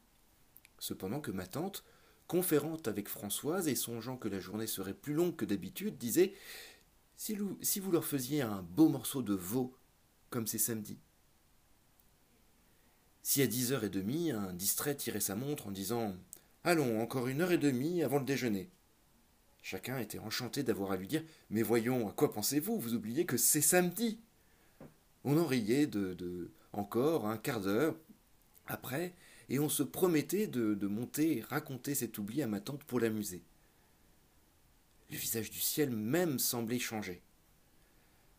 Cependant 0.79 1.21
que 1.21 1.31
ma 1.31 1.45
tante, 1.45 1.83
conférante 2.27 2.87
avec 2.87 3.07
Françoise 3.07 3.67
et 3.67 3.75
songeant 3.75 4.17
que 4.17 4.27
la 4.27 4.39
journée 4.39 4.67
serait 4.67 4.95
plus 4.95 5.13
longue 5.13 5.35
que 5.35 5.45
d'habitude, 5.45 5.97
disait 5.97 6.33
si, 7.17 7.37
si 7.61 7.79
vous 7.79 7.91
leur 7.91 8.05
faisiez 8.05 8.41
un 8.41 8.63
beau 8.63 8.89
morceau 8.89 9.21
de 9.21 9.33
veau, 9.33 9.75
comme 10.31 10.47
c'est 10.47 10.57
samedi. 10.57 10.97
Si 13.21 13.43
à 13.43 13.47
dix 13.47 13.73
heures 13.73 13.83
et 13.83 13.89
demie, 13.89 14.31
un 14.31 14.53
distrait 14.53 14.95
tirait 14.95 15.19
sa 15.19 15.35
montre 15.35 15.67
en 15.67 15.71
disant 15.71 16.15
Allons, 16.63 16.99
encore 17.01 17.27
une 17.27 17.41
heure 17.41 17.51
et 17.51 17.57
demie 17.59 18.01
avant 18.01 18.17
le 18.17 18.25
déjeuner. 18.25 18.71
Chacun 19.69 19.99
était 19.99 20.17
enchanté 20.17 20.63
d'avoir 20.63 20.93
à 20.93 20.97
lui 20.97 21.05
dire 21.05 21.23
Mais 21.51 21.61
voyons, 21.61 22.09
à 22.09 22.11
quoi 22.11 22.33
pensez-vous? 22.33 22.79
Vous 22.79 22.95
oubliez 22.95 23.27
que 23.27 23.37
c'est 23.37 23.61
samedi. 23.61 24.19
On 25.23 25.37
en 25.37 25.45
riait 25.45 25.85
de, 25.85 26.15
de 26.15 26.49
encore 26.73 27.27
un 27.27 27.37
quart 27.37 27.61
d'heure 27.61 27.95
après, 28.65 29.13
et 29.47 29.59
on 29.59 29.69
se 29.69 29.83
promettait 29.83 30.47
de, 30.47 30.73
de 30.73 30.87
monter 30.87 31.37
et 31.37 31.41
raconter 31.41 31.93
cet 31.93 32.17
oubli 32.17 32.41
à 32.41 32.47
ma 32.47 32.59
tante 32.59 32.83
pour 32.83 32.99
l'amuser. 32.99 33.43
Le 35.11 35.17
visage 35.17 35.51
du 35.51 35.59
ciel 35.59 35.91
même 35.91 36.39
semblait 36.39 36.79
changer. 36.79 37.21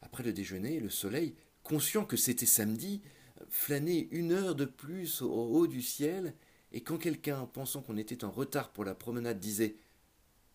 Après 0.03 0.25
le 0.25 0.33
déjeuner, 0.33 0.81
le 0.81 0.91
soleil, 0.91 1.37
conscient 1.63 2.05
que 2.05 2.17
c'était 2.17 2.45
samedi, 2.45 3.03
flânait 3.49 4.09
une 4.11 4.33
heure 4.33 4.57
de 4.57 4.65
plus 4.65 5.23
au 5.23 5.31
haut 5.31 5.69
du 5.69 5.81
ciel, 5.81 6.35
et 6.73 6.81
quand 6.81 6.99
quelqu'un, 6.99 7.47
pensant 7.47 7.83
qu'on 7.83 7.99
était 7.99 8.25
en 8.25 8.33
retard 8.33 8.73
pour 8.73 8.85
la 8.85 8.97
promenade, 8.97 9.39
disait 9.39 9.77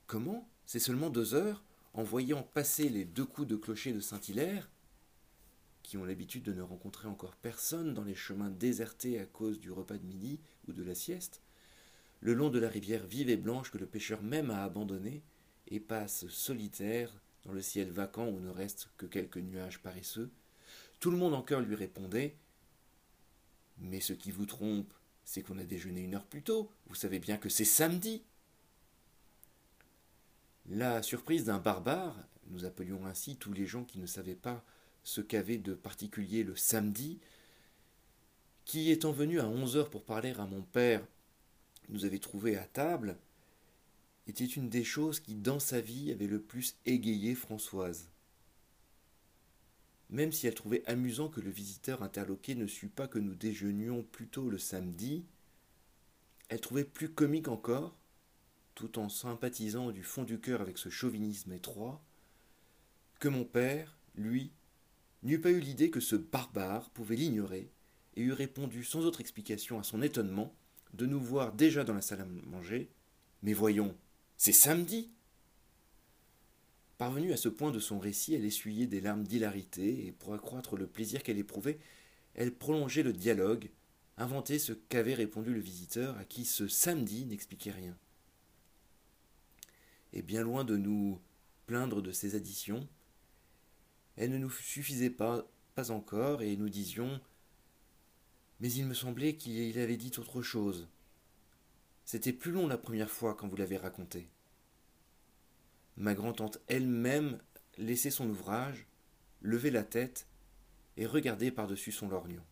Comment? 0.05 0.46
C'est 0.65 0.79
seulement 0.79 1.10
deux 1.10 1.34
heures 1.34 1.63
en 1.93 2.03
voyant 2.03 2.43
passer 2.43 2.89
les 2.89 3.05
deux 3.05 3.25
coups 3.25 3.48
de 3.48 3.55
clocher 3.55 3.93
de 3.93 4.00
Saint-Hilaire, 4.00 4.69
qui 5.84 5.98
ont 5.98 6.05
l'habitude 6.05 6.43
de 6.43 6.53
ne 6.53 6.62
rencontrer 6.62 7.07
encore 7.07 7.36
personne 7.36 7.93
dans 7.93 8.03
les 8.03 8.15
chemins 8.15 8.50
désertés 8.50 9.19
à 9.19 9.25
cause 9.25 9.60
du 9.60 9.72
repas 9.72 9.98
de 9.98 10.05
midi 10.05 10.39
ou 10.67 10.74
de 10.74 10.84
la 10.84 10.95
sieste, 10.95 11.41
le 12.22 12.34
long 12.34 12.50
de 12.50 12.60
la 12.60 12.69
rivière 12.69 13.05
vive 13.05 13.29
et 13.29 13.38
blanche 13.38 13.72
que 13.72 13.77
le 13.77 13.86
pêcheur 13.86 14.24
même 14.24 14.50
a 14.50 14.63
abandonnée, 14.63 15.22
et 15.67 15.79
passe 15.79 16.27
solitaire 16.27 17.12
dans 17.43 17.51
le 17.51 17.62
ciel 17.62 17.89
vacant 17.89 18.27
où 18.27 18.39
ne 18.39 18.50
restent 18.50 18.89
que 18.98 19.05
quelques 19.05 19.38
nuages 19.38 19.81
paresseux, 19.81 20.31
tout 21.00 21.12
le 21.12 21.17
monde 21.17 21.34
en 21.34 21.41
cœur 21.41 21.62
lui 21.62 21.75
répondait 21.75 22.36
Mais 23.77 24.00
ce 24.00 24.13
qui 24.13 24.31
vous 24.31 24.45
trompe, 24.45 24.91
c'est 25.24 25.41
qu'on 25.41 25.57
a 25.57 25.63
déjeuné 25.63 26.01
une 26.01 26.15
heure 26.15 26.25
plus 26.25 26.43
tôt, 26.43 26.72
vous 26.88 26.95
savez 26.95 27.19
bien 27.19 27.38
que 27.38 27.50
c'est 27.50 27.65
samedi. 27.65 28.24
La 30.69 31.03
surprise 31.03 31.45
d'un 31.45 31.60
barbare, 31.60 32.17
nous 32.48 32.65
appelions 32.65 33.05
ainsi 33.05 33.36
tous 33.36 33.53
les 33.53 33.67
gens 33.67 33.84
qui 33.84 34.00
ne 34.00 34.07
savaient 34.07 34.36
pas 34.36 34.65
ce 35.03 35.22
qu'avait 35.22 35.60
de 35.60 35.75
particulier 35.75 36.43
le 36.43 36.55
samedi, 36.55 37.19
qui 38.65 38.89
étant 38.89 39.12
venu 39.12 39.39
à 39.39 39.48
onze 39.48 39.77
heures 39.77 39.91
pour 39.91 40.03
parler 40.03 40.31
à 40.31 40.45
mon 40.45 40.63
père, 40.63 41.05
nous 41.89 42.03
avait 42.03 42.19
trouvé 42.19 42.57
à 42.57 42.65
table, 42.65 43.15
était 44.27 44.45
une 44.45 44.69
des 44.69 44.84
choses 44.84 45.19
qui, 45.19 45.36
dans 45.36 45.60
sa 45.60 45.81
vie, 45.81 46.12
avait 46.12 46.25
le 46.25 46.41
plus 46.41 46.75
égayé 46.88 47.36
Françoise. 47.36 48.10
Même 50.10 50.31
si 50.31 50.48
elle 50.48 50.55
trouvait 50.55 50.86
amusant 50.88 51.29
que 51.29 51.41
le 51.41 51.51
visiteur 51.51 52.01
interloqué 52.01 52.55
ne 52.55 52.65
sût 52.65 52.89
pas 52.89 53.07
que 53.07 53.19
nous 53.19 53.36
déjeunions 53.36 54.01
plutôt 54.01 54.50
le 54.50 54.57
samedi, 54.57 55.25
elle 56.50 56.62
trouvait 56.62 56.84
plus 56.84 57.10
comique 57.10 57.48
encore, 57.48 57.95
tout 58.75 59.00
en 59.00 59.10
sympathisant 59.10 59.91
du 59.91 60.03
fond 60.03 60.24
du 60.24 60.39
cœur 60.39 60.62
avec 60.62 60.77
ce 60.77 60.89
chauvinisme 60.89 61.53
étroit, 61.53 62.03
que 63.20 63.29
mon 63.29 63.46
père, 63.46 63.98
lui, 64.16 64.51
n'eût 65.24 65.40
pas 65.40 65.51
eu 65.51 65.59
l'idée 65.59 65.90
que 65.90 66.01
ce 66.01 66.16
barbare 66.16 66.90
pouvait 66.92 67.16
l'ignorer, 67.16 67.72
et 68.18 68.22
eût 68.22 68.33
répondu 68.33 68.83
sans 68.83 69.05
autre 69.05 69.22
explication 69.22 69.79
à 69.79 69.83
son 69.83 70.01
étonnement 70.01 70.53
de 70.94 71.05
nous 71.05 71.20
voir 71.20 71.53
déjà 71.53 71.83
dans 71.83 71.94
la 71.94 72.01
salle 72.01 72.22
à 72.22 72.25
manger. 72.25 72.90
Mais 73.44 73.53
voyons, 73.53 73.96
c'est 74.38 74.51
samedi. 74.51 75.09
Parvenue 76.98 77.33
à 77.33 77.38
ce 77.38 77.50
point 77.50 77.72
de 77.72 77.79
son 77.79 78.00
récit, 78.00 78.35
elle 78.35 78.46
essuyait 78.46 78.88
des 78.88 79.01
larmes 79.01 79.24
d'hilarité, 79.24 80.07
et 80.07 80.11
pour 80.11 80.33
accroître 80.33 80.75
le 80.75 80.88
plaisir 80.88 81.24
qu'elle 81.24 81.38
éprouvait, 81.38 81.79
elle 82.33 82.53
prolongeait 82.53 83.03
le 83.03 83.14
dialogue, 83.14 83.70
inventait 84.18 84.59
ce 84.59 84.74
qu'avait 84.74 85.14
répondu 85.14 85.53
le 85.53 85.59
visiteur, 85.59 86.18
à 86.18 86.25
qui 86.25 86.46
ce 86.46 86.68
samedi 86.68 87.25
n'expliquait 87.25 87.72
rien. 87.72 87.98
Et 90.16 90.22
bien 90.22 90.42
loin 90.42 90.64
de 90.64 90.78
nous 90.78 91.20
plaindre 91.68 92.01
de 92.01 92.12
ces 92.12 92.36
additions, 92.36 92.88
elle 94.16 94.32
ne 94.32 94.38
nous 94.38 94.50
suffisait 94.50 95.10
pas, 95.10 95.46
pas 95.75 95.92
encore, 95.92 96.42
et 96.42 96.56
nous 96.56 96.70
disions 96.70 97.20
Mais 98.62 98.72
il 98.72 98.86
me 98.86 98.94
semblait 98.94 99.36
qu'il 99.36 99.78
avait 99.78 99.98
dit 99.98 100.12
autre 100.18 100.42
chose. 100.42 100.88
C'était 102.06 102.34
plus 102.34 102.51
long 102.51 102.68
la 102.68 102.78
première 102.78 103.10
fois 103.10 103.36
quand 103.36 103.48
vous 103.48 103.58
l'avez 103.58 103.78
raconté. 103.78 104.30
Ma 105.98 106.14
grand-tante 106.14 106.60
elle-même 106.68 107.40
laissait 107.78 108.12
son 108.12 108.30
ouvrage, 108.30 108.86
levait 109.42 109.72
la 109.72 109.84
tête 109.84 110.28
et 110.98 111.06
regardait 111.06 111.51
par-dessus 111.51 111.92
son 111.92 112.08
lorgnon. 112.08 112.44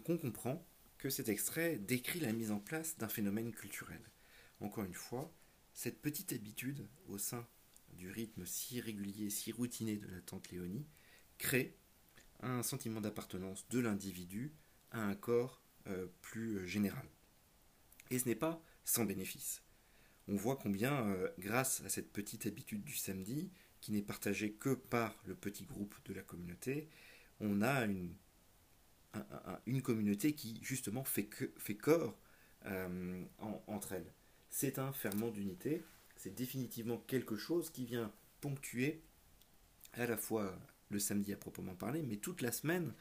Donc 0.00 0.08
on 0.08 0.16
comprend 0.16 0.66
que 0.96 1.10
cet 1.10 1.28
extrait 1.28 1.76
décrit 1.76 2.20
la 2.20 2.32
mise 2.32 2.52
en 2.52 2.58
place 2.58 2.96
d'un 2.96 3.08
phénomène 3.08 3.52
culturel. 3.52 4.00
Encore 4.60 4.84
une 4.84 4.94
fois, 4.94 5.30
cette 5.74 6.00
petite 6.00 6.32
habitude 6.32 6.88
au 7.08 7.18
sein 7.18 7.46
du 7.92 8.10
rythme 8.10 8.46
si 8.46 8.80
régulier, 8.80 9.28
si 9.28 9.52
routiné 9.52 9.98
de 9.98 10.06
la 10.06 10.22
tante 10.22 10.50
Léonie 10.50 10.86
crée 11.36 11.76
un 12.40 12.62
sentiment 12.62 13.02
d'appartenance 13.02 13.68
de 13.68 13.78
l'individu 13.78 14.54
à 14.90 15.02
un 15.02 15.14
corps 15.14 15.60
euh, 15.86 16.06
plus 16.22 16.66
général. 16.66 17.06
Et 18.10 18.18
ce 18.18 18.26
n'est 18.26 18.34
pas 18.34 18.62
sans 18.86 19.04
bénéfice. 19.04 19.62
On 20.28 20.36
voit 20.36 20.56
combien, 20.56 21.08
euh, 21.08 21.28
grâce 21.38 21.82
à 21.82 21.90
cette 21.90 22.10
petite 22.10 22.46
habitude 22.46 22.84
du 22.84 22.96
samedi, 22.96 23.50
qui 23.82 23.92
n'est 23.92 24.00
partagée 24.00 24.52
que 24.52 24.72
par 24.72 25.14
le 25.26 25.34
petit 25.34 25.64
groupe 25.64 25.94
de 26.06 26.14
la 26.14 26.22
communauté, 26.22 26.88
on 27.38 27.60
a 27.60 27.84
une, 27.84 28.14
une 29.66 29.82
communauté 29.82 30.34
qui 30.34 30.58
justement 30.62 31.04
fait, 31.04 31.24
que, 31.24 31.52
fait 31.58 31.76
corps 31.76 32.16
euh, 32.66 33.24
entre 33.66 33.92
elles. 33.92 34.12
C'est 34.50 34.78
un 34.78 34.92
ferment 34.92 35.30
d'unité, 35.30 35.82
c'est 36.16 36.34
définitivement 36.34 36.98
quelque 36.98 37.36
chose 37.36 37.70
qui 37.70 37.84
vient 37.84 38.12
ponctuer 38.40 39.02
à 39.94 40.06
la 40.06 40.16
fois 40.16 40.58
le 40.90 40.98
samedi 40.98 41.32
à 41.32 41.36
proprement 41.36 41.74
parler, 41.74 42.02
mais 42.02 42.16
toute 42.16 42.42
la 42.42 42.52
semaine 42.52 42.92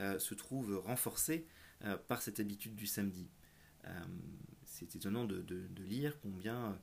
euh, 0.00 0.18
se 0.18 0.34
trouve 0.34 0.76
renforcée 0.76 1.46
euh, 1.84 1.96
par 1.96 2.22
cette 2.22 2.40
habitude 2.40 2.74
du 2.74 2.86
samedi. 2.86 3.28
C'est 4.66 4.96
étonnant 4.96 5.24
de, 5.24 5.42
lire 5.78 6.20
combien 6.20 6.78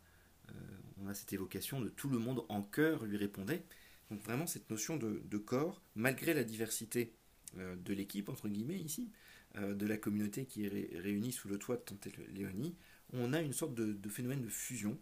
on 0.97 1.07
a 1.07 1.13
cette 1.13 1.33
évocation 1.33 1.79
de 1.79 1.87
tout 1.87 2.09
le 2.09 2.17
monde 2.17 2.43
en 2.49 2.63
cœur 2.63 3.05
lui 3.05 3.15
répondait. 3.15 3.63
Donc 4.09 4.21
vraiment 4.23 4.47
cette 4.47 4.71
notion 4.71 4.97
de, 4.97 5.37
corps, 5.37 5.83
malgré 5.93 6.33
la 6.33 6.43
diversité 6.43 7.13
de 7.55 7.93
l'équipe, 7.93 8.29
entre 8.29 8.47
guillemets, 8.47 8.79
ici, 8.79 9.11
de 9.55 9.85
la 9.87 9.97
communauté 9.97 10.45
qui 10.45 10.65
est 10.65 10.99
réunie 10.99 11.31
sous 11.31 11.47
le 11.47 11.57
toit 11.57 11.77
de 11.77 11.81
Tante 11.81 12.07
Léonie, 12.33 12.75
on 13.13 13.33
a 13.33 13.41
une 13.41 13.53
sorte 13.53 13.73
de 13.73 14.09
phénomène 14.09 14.41
de 14.41 14.49
fusion 14.49 14.97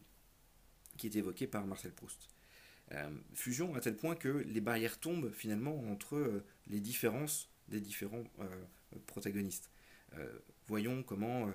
qui 0.98 1.08
est 1.08 1.16
évoqué 1.16 1.48
par 1.48 1.66
Marcel 1.66 1.92
Proust. 1.92 2.30
Euh, 2.92 3.10
fusion 3.34 3.76
à 3.76 3.80
tel 3.80 3.96
point 3.96 4.16
que 4.16 4.28
les 4.28 4.62
barrières 4.62 5.00
tombent 5.00 5.32
finalement 5.32 5.80
entre 5.90 6.16
euh, 6.16 6.46
les 6.68 6.80
différences 6.80 7.50
des 7.70 7.80
différents 7.80 8.26
euh, 8.40 8.66
protagonistes. 9.08 9.72
voyons 10.68 11.02
comment 11.02 11.50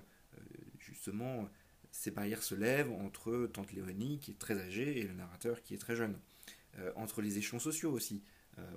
justement 0.81 1.49
ces 1.93 2.11
barrières 2.11 2.43
se 2.43 2.57
lèvent 2.57 2.91
entre 2.91 3.49
Tante 3.53 3.73
Léonie 3.73 4.19
qui 4.19 4.33
est 4.33 4.39
très 4.39 4.59
âgée 4.59 4.99
et 4.99 5.03
le 5.05 5.15
narrateur 5.15 5.63
qui 5.63 5.75
est 5.75 5.79
très 5.79 5.95
jeune. 5.95 6.19
entre 6.97 7.23
les 7.23 7.39
échelons 7.39 7.61
sociaux 7.61 7.93
aussi, 7.93 8.25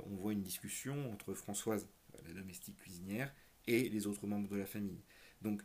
on 0.05 0.15
voit 0.17 0.33
une 0.33 0.43
discussion 0.43 1.11
entre 1.11 1.33
Françoise, 1.33 1.87
la 2.27 2.33
domestique 2.33 2.77
cuisinière, 2.77 3.33
et 3.67 3.89
les 3.89 4.07
autres 4.07 4.27
membres 4.27 4.49
de 4.49 4.57
la 4.57 4.65
famille. 4.65 5.01
Donc 5.41 5.61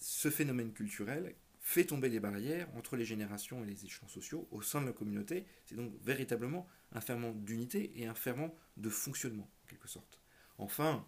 ce 0.00 0.30
phénomène 0.30 0.72
culturel 0.72 1.34
fait 1.60 1.84
tomber 1.84 2.08
les 2.08 2.20
barrières 2.20 2.68
entre 2.74 2.96
les 2.96 3.04
générations 3.04 3.62
et 3.62 3.66
les 3.66 3.84
échelons 3.84 4.08
sociaux 4.08 4.48
au 4.50 4.62
sein 4.62 4.80
de 4.80 4.86
la 4.86 4.92
communauté. 4.92 5.44
C'est 5.66 5.74
donc 5.74 5.92
véritablement 6.02 6.66
un 6.92 7.00
ferment 7.00 7.32
d'unité 7.32 7.92
et 7.96 8.06
un 8.06 8.14
ferment 8.14 8.54
de 8.76 8.88
fonctionnement, 8.88 9.48
en 9.64 9.66
quelque 9.68 9.88
sorte. 9.88 10.20
Enfin, 10.58 11.06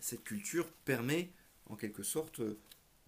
cette 0.00 0.22
culture 0.22 0.70
permet, 0.84 1.30
en 1.66 1.76
quelque 1.76 2.02
sorte, 2.02 2.40
euh, 2.40 2.58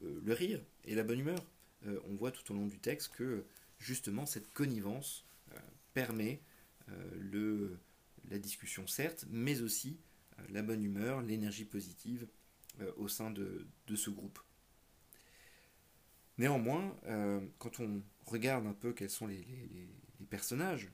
le 0.00 0.32
rire 0.32 0.62
et 0.84 0.94
la 0.94 1.04
bonne 1.04 1.20
humeur. 1.20 1.44
Euh, 1.86 2.00
on 2.08 2.14
voit 2.14 2.32
tout 2.32 2.50
au 2.52 2.54
long 2.54 2.66
du 2.66 2.78
texte 2.78 3.12
que, 3.14 3.44
justement, 3.78 4.26
cette 4.26 4.50
connivence 4.52 5.24
euh, 5.52 5.58
permet 5.94 6.40
le, 7.20 7.78
la 8.30 8.38
discussion 8.38 8.84
certes, 8.88 9.24
mais 9.30 9.60
aussi 9.60 9.96
la 10.48 10.62
bonne 10.62 10.83
humeur, 10.83 11.22
l'énergie 11.22 11.64
positive 11.64 12.26
au 12.96 13.09
sein 13.09 13.31
de, 13.31 13.66
ce 13.94 14.11
groupe. 14.11 14.38
Néanmoins, 16.38 16.96
quand 17.59 17.81
on 17.81 18.03
regarde 18.26 18.66
un 18.66 18.72
peu 18.72 18.92
quels 18.92 19.11
sont 19.11 19.26
les, 19.26 19.44
personnages 20.31 20.90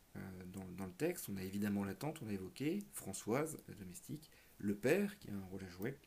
dans, 0.47 0.87
le 0.87 0.93
texte, 0.93 1.29
on 1.29 1.37
a 1.37 1.43
évidemment 1.43 1.85
la 1.85 1.95
tante, 1.95 2.21
on 2.23 2.29
a 2.29 2.33
évoqué, 2.33 2.83
Françoise, 2.93 3.59
la 3.69 3.75
domestique, 3.75 4.31
le 4.59 4.75
père 4.75 5.19
qui 5.19 5.31
a 5.31 5.35
un 5.35 5.45
rôle 5.45 5.65
à 5.65 5.69
jouer, 5.69 5.99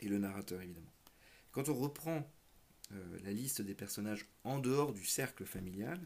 et 0.00 0.08
le 0.08 0.18
narrateur 0.18 0.60
évidemment. 0.62 0.92
Quand 1.52 1.68
on 1.68 1.74
reprend 1.74 2.30
euh, 2.92 3.18
la 3.24 3.32
liste 3.32 3.62
des 3.62 3.74
personnages 3.74 4.26
en 4.44 4.58
dehors 4.58 4.92
du 4.92 5.04
cercle 5.04 5.44
familial, 5.44 6.00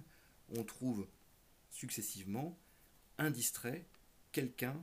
on 0.56 0.64
trouve 0.64 1.06
successivement 1.70 2.58
un 3.18 3.30
distrait, 3.30 3.86
quelqu'un, 4.32 4.82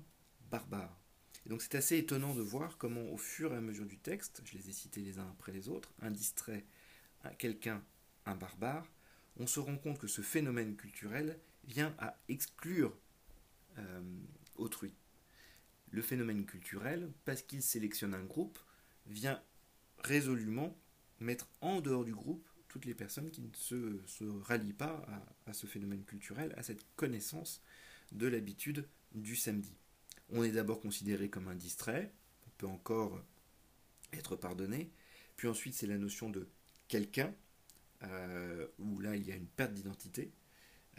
barbare. 0.49 0.99
Et 1.47 1.49
donc 1.49 1.61
c'est 1.61 1.75
assez 1.75 1.97
étonnant 1.97 2.35
de 2.35 2.41
voir 2.41 2.77
comment 2.77 3.09
au 3.09 3.15
fur 3.15 3.53
et 3.53 3.55
à 3.55 3.61
mesure 3.61 3.85
du 3.85 3.97
texte, 3.97 4.41
je 4.43 4.57
les 4.57 4.69
ai 4.69 4.73
cités 4.73 4.99
les 4.99 5.17
uns 5.17 5.29
après 5.31 5.53
les 5.53 5.69
autres, 5.69 5.93
un 6.01 6.11
distrait, 6.11 6.65
quelqu'un, 7.37 7.81
un 8.25 8.35
barbare, 8.35 8.85
on 9.39 9.47
se 9.47 9.61
rend 9.61 9.77
compte 9.77 9.97
que 9.97 10.07
ce 10.07 10.21
phénomène 10.21 10.75
culturel 10.75 11.39
vient 11.63 11.95
à 11.99 12.19
exclure 12.27 12.93
euh, 13.77 14.01
autrui 14.57 14.93
le 15.91 16.01
phénomène 16.01 16.45
culturel, 16.45 17.11
parce 17.25 17.41
qu'il 17.41 17.61
sélectionne 17.61 18.13
un 18.13 18.23
groupe, 18.23 18.59
vient 19.05 19.41
résolument 19.99 20.77
mettre 21.19 21.47
en 21.61 21.81
dehors 21.81 22.03
du 22.03 22.13
groupe 22.13 22.47
toutes 22.67 22.85
les 22.85 22.93
personnes 22.93 23.31
qui 23.31 23.41
ne 23.41 23.53
se, 23.53 24.25
rallient 24.43 24.73
pas 24.73 25.05
à, 25.45 25.53
ce 25.53 25.65
phénomène 25.65 26.03
culturel, 26.03 26.53
à 26.57 26.63
cette 26.63 26.85
connaissance 26.95 27.61
de 28.11 28.27
l'habitude 28.27 28.85
du 29.13 29.37
samedi. 29.37 29.73
On 30.29 30.43
est 30.43 30.51
d'abord 30.51 30.81
considéré 30.81 31.29
comme 31.29 31.47
un 31.47 31.55
distrait, 31.55 32.13
on 32.45 32.49
peut 32.57 32.67
encore 32.67 33.23
être 34.13 34.35
pardonné, 34.35 34.91
puis 35.35 35.47
ensuite 35.47 35.73
c'est 35.73 35.87
la 35.87 35.97
notion 35.97 36.29
de 36.29 36.49
quelqu'un, 36.87 37.33
euh, 38.03 38.67
où 38.79 38.99
là 38.99 39.15
il 39.15 39.25
y 39.25 39.31
a 39.31 39.35
une 39.35 39.47
perte 39.47 39.73
d'identité. 39.73 40.31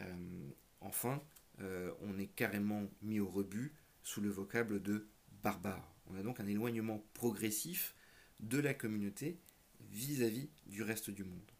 Euh, 0.01 0.49
enfin, 0.81 1.21
euh, 1.61 1.91
on 2.01 2.17
est 2.17 2.27
carrément 2.27 2.89
mis 3.01 3.19
au 3.19 3.27
rebut 3.27 3.73
sous 4.03 4.21
le 4.21 4.29
vocable 4.29 4.81
de 4.81 5.07
barbare. 5.43 5.93
On 6.07 6.15
a 6.15 6.23
donc 6.23 6.39
un 6.39 6.47
éloignement 6.47 7.03
progressif 7.13 7.93
de 8.39 8.57
la 8.57 8.73
communauté 8.73 9.39
vis-à-vis 9.91 10.49
du 10.65 10.83
reste 10.83 11.09
du 11.09 11.23
monde. 11.23 11.51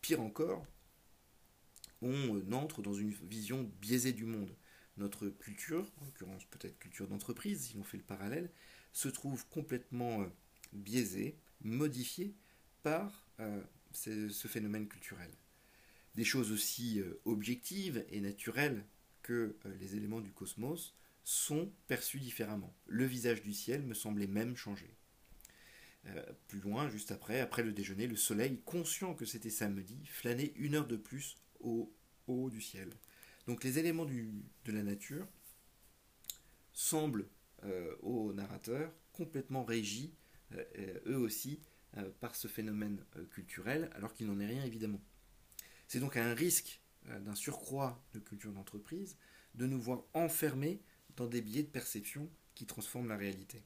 Pire 0.00 0.20
encore, 0.20 0.66
on 2.02 2.52
entre 2.52 2.82
dans 2.82 2.92
une 2.92 3.10
vision 3.10 3.70
biaisée 3.80 4.12
du 4.12 4.24
monde. 4.24 4.54
Notre 4.96 5.28
culture, 5.28 5.90
en 6.00 6.04
l'occurrence 6.04 6.44
peut-être 6.44 6.78
culture 6.78 7.08
d'entreprise, 7.08 7.62
si 7.62 7.76
on 7.76 7.82
fait 7.82 7.96
le 7.96 8.04
parallèle, 8.04 8.50
se 8.92 9.08
trouve 9.08 9.46
complètement 9.48 10.22
euh, 10.22 10.26
biaisée, 10.72 11.36
modifiée 11.62 12.34
par 12.82 13.26
euh, 13.40 13.60
ce 13.92 14.48
phénomène 14.48 14.86
culturel. 14.86 15.30
Des 16.14 16.24
choses 16.24 16.52
aussi 16.52 17.00
euh, 17.00 17.20
objectives 17.24 18.04
et 18.10 18.20
naturelles 18.20 18.84
que 19.22 19.56
les 19.80 19.96
éléments 19.96 20.20
du 20.20 20.30
cosmos 20.30 20.94
sont 21.24 21.72
perçus 21.88 22.20
différemment. 22.20 22.76
Le 22.86 23.06
visage 23.06 23.42
du 23.42 23.54
ciel 23.54 23.82
me 23.82 23.94
semblait 23.94 24.26
même 24.26 24.54
changer. 24.54 24.94
Plus 26.48 26.60
loin, 26.60 26.90
juste 26.90 27.10
après, 27.10 27.40
après 27.40 27.62
le 27.62 27.72
déjeuner, 27.72 28.06
le 28.06 28.16
soleil, 28.16 28.60
conscient 28.66 29.14
que 29.14 29.24
c'était 29.24 29.48
samedi, 29.48 30.04
flânait 30.04 30.52
une 30.56 30.74
heure 30.74 30.86
de 30.86 30.98
plus 30.98 31.38
au 31.60 31.90
haut 32.26 32.50
du 32.50 32.60
ciel. 32.60 32.90
Donc 33.46 33.64
les 33.64 33.78
éléments 33.78 34.06
de 34.06 34.72
la 34.72 34.82
nature 34.82 35.26
semblent 36.72 37.28
euh, 37.64 37.94
au 38.02 38.32
narrateur 38.32 38.92
complètement 39.12 39.64
régis, 39.64 40.10
euh, 40.52 41.00
eux 41.06 41.18
aussi, 41.18 41.60
par 42.18 42.34
ce 42.34 42.48
phénomène 42.48 43.04
culturel, 43.30 43.88
alors 43.94 44.12
qu'il 44.14 44.26
n'en 44.26 44.40
est 44.40 44.46
rien 44.46 44.64
évidemment. 44.64 45.00
C'est 45.86 46.00
donc 46.00 46.16
un 46.16 46.34
risque 46.34 46.80
d'un 47.04 47.36
surcroît 47.36 48.02
de 48.14 48.18
culture 48.18 48.50
d'entreprise 48.50 49.16
de 49.54 49.66
nous 49.66 49.80
voir 49.80 50.02
enfermés 50.12 50.82
dans 51.16 51.26
des 51.26 51.40
biais 51.40 51.62
de 51.62 51.68
perception 51.68 52.28
qui 52.54 52.66
transforment 52.66 53.08
la 53.08 53.16
réalité. 53.16 53.62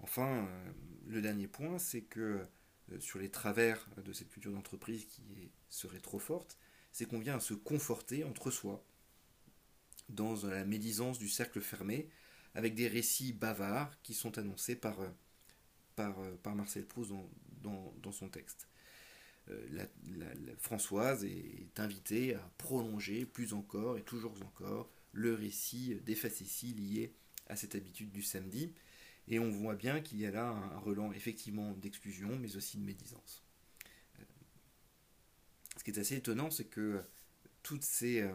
Enfin, 0.00 0.46
euh, 0.46 0.72
le 1.06 1.20
dernier 1.20 1.48
point, 1.48 1.78
c'est 1.78 2.02
que 2.02 2.42
euh, 2.92 3.00
sur 3.00 3.18
les 3.18 3.30
travers 3.30 3.88
de 4.04 4.12
cette 4.12 4.28
culture 4.28 4.52
d'entreprise 4.52 5.04
qui 5.06 5.50
serait 5.68 6.00
trop 6.00 6.18
forte, 6.18 6.56
c'est 6.92 7.06
qu'on 7.06 7.18
vient 7.18 7.36
à 7.36 7.40
se 7.40 7.54
conforter 7.54 8.24
entre 8.24 8.50
soi, 8.50 8.84
dans 10.08 10.46
la 10.46 10.64
médisance 10.64 11.18
du 11.18 11.28
cercle 11.28 11.60
fermé, 11.60 12.08
avec 12.54 12.74
des 12.74 12.88
récits 12.88 13.32
bavards 13.32 14.00
qui 14.02 14.14
sont 14.14 14.38
annoncés 14.38 14.76
par, 14.76 14.98
euh, 15.00 16.36
par 16.42 16.54
Marcel 16.54 16.86
Proust 16.86 17.12
dans, 17.60 18.12
son 18.12 18.28
texte. 18.28 18.68
La, 19.70 19.86
Françoise 20.58 21.24
est 21.24 21.78
invitée 21.78 22.34
à 22.34 22.50
prolonger 22.58 23.24
plus 23.24 23.54
encore 23.54 23.96
et 23.96 24.02
toujours 24.02 24.34
encore 24.42 24.90
le 25.12 25.34
récit 25.34 25.94
des 26.04 26.14
facéties 26.14 26.74
liées 26.74 27.14
à 27.46 27.56
cette 27.56 27.74
habitude 27.74 28.10
du 28.10 28.22
samedi. 28.22 28.74
Et 29.26 29.38
on 29.38 29.50
voit 29.50 29.74
bien 29.74 30.00
qu'il 30.00 30.18
y 30.18 30.26
a 30.26 30.30
là 30.30 30.48
un 30.48 30.78
relent 30.78 31.12
effectivement 31.12 31.72
d'exclusion, 31.72 32.38
mais 32.38 32.56
aussi 32.56 32.78
de 32.78 32.84
médisance. 32.84 33.47
Euh, 35.88 35.92
qui 35.92 35.98
est 35.98 36.00
assez 36.00 36.16
étonnant, 36.16 36.50
c'est 36.50 36.66
que 36.66 36.80
euh, 36.80 37.02
tous 37.62 37.80
ces, 37.82 38.20
euh, 38.22 38.32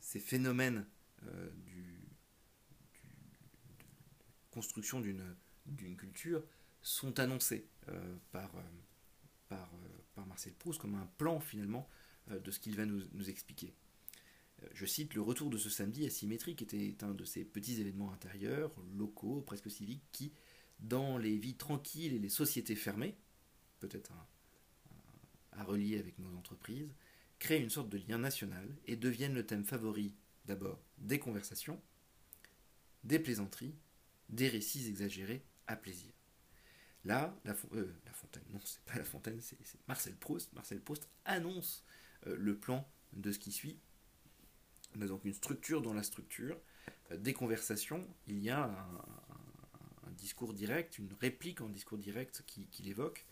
ces, 0.00 0.20
phénomènes 0.20 0.86
du, 1.54 2.00
de 3.78 3.84
construction 4.50 5.00
d'une 5.00 5.96
culture 5.96 6.42
sont 6.82 7.18
annoncés 7.18 7.68
par, 8.30 8.52
par, 9.48 9.72
par, 10.14 10.26
Marcel 10.26 10.52
Proust 10.54 10.80
comme 10.80 10.94
un 10.94 11.10
plan 11.18 11.40
finalement 11.40 11.88
de 12.28 12.50
ce 12.50 12.60
qu'il 12.60 12.76
va 12.76 12.86
nous, 12.86 13.02
nous 13.12 13.28
expliquer. 13.28 13.74
Je 14.72 14.86
cite, 14.86 15.14
le 15.14 15.22
retour 15.22 15.50
de 15.50 15.58
ce 15.58 15.68
samedi 15.68 16.06
asymétrique 16.06 16.62
était 16.62 16.96
un 17.02 17.12
de 17.12 17.24
ces 17.24 17.44
petits 17.44 17.80
événements 17.80 18.12
intérieurs, 18.12 18.72
locaux, 18.94 19.40
presque 19.40 19.70
civiques, 19.70 20.04
qui, 20.12 20.32
dans 20.78 21.18
les 21.18 21.36
vies 21.36 21.56
tranquilles 21.56 22.14
et 22.14 22.18
les 22.18 22.28
sociétés 22.28 22.76
fermées, 22.76 23.16
peut-être 23.80 24.12
à, 25.56 25.64
relier 25.64 25.98
avec 25.98 26.18
nos 26.18 26.36
entreprises, 26.36 26.94
créent 27.38 27.60
une 27.60 27.70
sorte 27.70 27.88
de 27.88 27.98
lien 27.98 28.18
national 28.18 28.68
et 28.86 28.96
deviennent 28.96 29.34
le 29.34 29.46
thème 29.46 29.64
favori 29.64 30.14
d'abord 30.46 30.80
des 30.98 31.18
conversations, 31.18 31.80
des 33.04 33.18
plaisanteries, 33.18 33.74
des 34.28 34.48
récits 34.48 34.88
exagérés 34.88 35.44
à 35.66 35.76
plaisir. 35.76 36.12
Là, 37.04 37.38
la, 37.44 37.54
euh, 37.74 37.92
Fontaine, 38.12 38.42
non, 38.52 38.60
c'est 38.64 38.80
pas 38.80 38.96
la 38.96 39.04
Fontaine, 39.04 39.40
c'est 39.40 39.58
Marcel 39.86 40.14
Proust. 40.16 40.52
Marcel 40.54 40.80
Proust 40.80 41.08
annonce 41.24 41.84
euh, 42.26 42.36
le 42.36 42.56
plan 42.56 42.88
de 43.12 43.30
ce 43.30 43.38
qui 43.38 43.52
suit 43.52 43.78
on 44.96 45.02
a 45.02 45.06
donc 45.06 45.24
une 45.24 45.32
structure 45.32 45.82
dans 45.82 45.94
la 45.94 46.02
structure. 46.02 46.58
Euh, 47.10 47.16
des 47.16 47.32
conversations, 47.32 48.06
il 48.26 48.38
y 48.38 48.50
a 48.50 48.64
un, 48.64 50.10
discours 50.12 50.54
direct, 50.54 50.98
une 50.98 51.12
réplique 51.20 51.60
en 51.60 51.68
discours 51.68 51.98
direct 51.98 52.42
qui, 52.46 52.82
l'évoque. 52.82 53.26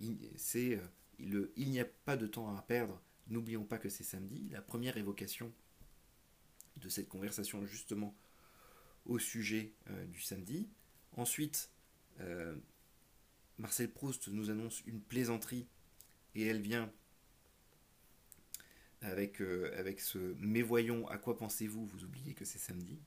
Euh, 0.00 0.14
c'est 0.36 0.76
euh, 0.76 0.86
il, 1.18 1.48
il 1.56 1.70
n'y 1.70 1.80
a 1.80 1.84
pas 1.84 2.16
de 2.16 2.26
temps 2.26 2.54
à 2.56 2.62
perdre. 2.62 3.00
N'oublions 3.28 3.64
pas 3.64 3.78
que 3.78 3.88
c'est 3.88 4.04
samedi. 4.04 4.48
La 4.50 4.62
première 4.62 4.96
évocation 4.96 5.52
de 6.76 6.88
cette 6.88 7.08
conversation 7.08 7.64
justement 7.66 8.14
au 9.06 9.18
sujet 9.18 9.72
du 10.08 10.20
samedi. 10.20 10.68
Ensuite, 11.16 11.70
Marcel 13.58 13.90
Proust 13.90 14.28
nous 14.28 14.50
annonce 14.50 14.82
une 14.86 15.00
plaisanterie 15.00 15.66
et 16.34 16.46
elle 16.46 16.60
vient 16.60 16.90
avec, 19.02 19.40
euh, 19.40 19.72
avec 19.78 20.00
ce 20.00 20.18
Mais 20.38 20.62
voyons, 20.62 21.08
à 21.08 21.18
quoi 21.18 21.36
pensez-vous? 21.36 21.86
Vous 21.86 22.04
oubliez 22.04 22.34
que 22.34 22.44
c'est 22.44 22.58
samedi. 22.58 22.98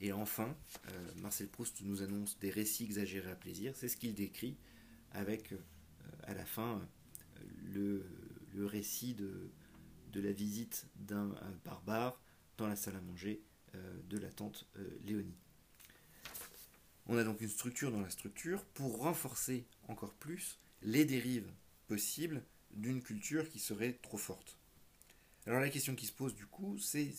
Et 0.00 0.12
enfin, 0.12 0.56
euh, 0.88 1.14
Marcel 1.16 1.48
Proust 1.48 1.82
nous 1.82 2.02
annonce 2.02 2.38
des 2.38 2.50
récits 2.50 2.84
exagérés 2.84 3.30
à 3.30 3.36
plaisir. 3.36 3.76
C'est 3.76 3.88
ce 3.88 3.96
qu'il 3.96 4.14
décrit 4.14 4.56
avec, 5.12 5.52
euh, 5.52 5.58
à 6.24 6.34
la 6.34 6.44
fin, 6.44 6.80
le, 7.72 8.04
le, 8.54 8.66
récit 8.66 9.14
de, 9.14 9.50
de 10.12 10.20
la 10.20 10.32
visite 10.32 10.86
d'un 10.96 11.34
barbare 11.64 12.20
dans 12.58 12.66
la 12.66 12.76
salle 12.76 12.96
à 12.96 13.00
manger 13.00 13.42
de 14.08 14.18
la 14.18 14.30
tante 14.30 14.66
Léonie. 15.04 15.36
On 17.06 17.16
a 17.16 17.24
donc 17.24 17.40
une 17.40 17.48
structure 17.48 17.90
dans 17.90 18.00
la 18.00 18.10
structure 18.10 18.64
pour 18.74 18.98
renforcer 18.98 19.66
encore 19.88 20.14
plus 20.14 20.58
les 20.82 21.04
dérives 21.04 21.50
possibles 21.88 22.42
d'une 22.70 23.02
culture 23.02 23.48
qui 23.48 23.58
serait 23.58 23.94
trop 23.94 24.18
forte. 24.18 24.56
Alors 25.46 25.60
la 25.60 25.68
question 25.68 25.94
qui 25.94 26.06
se 26.06 26.12
pose 26.12 26.34
du 26.34 26.46
coup, 26.46 26.78
c'est 26.78 27.12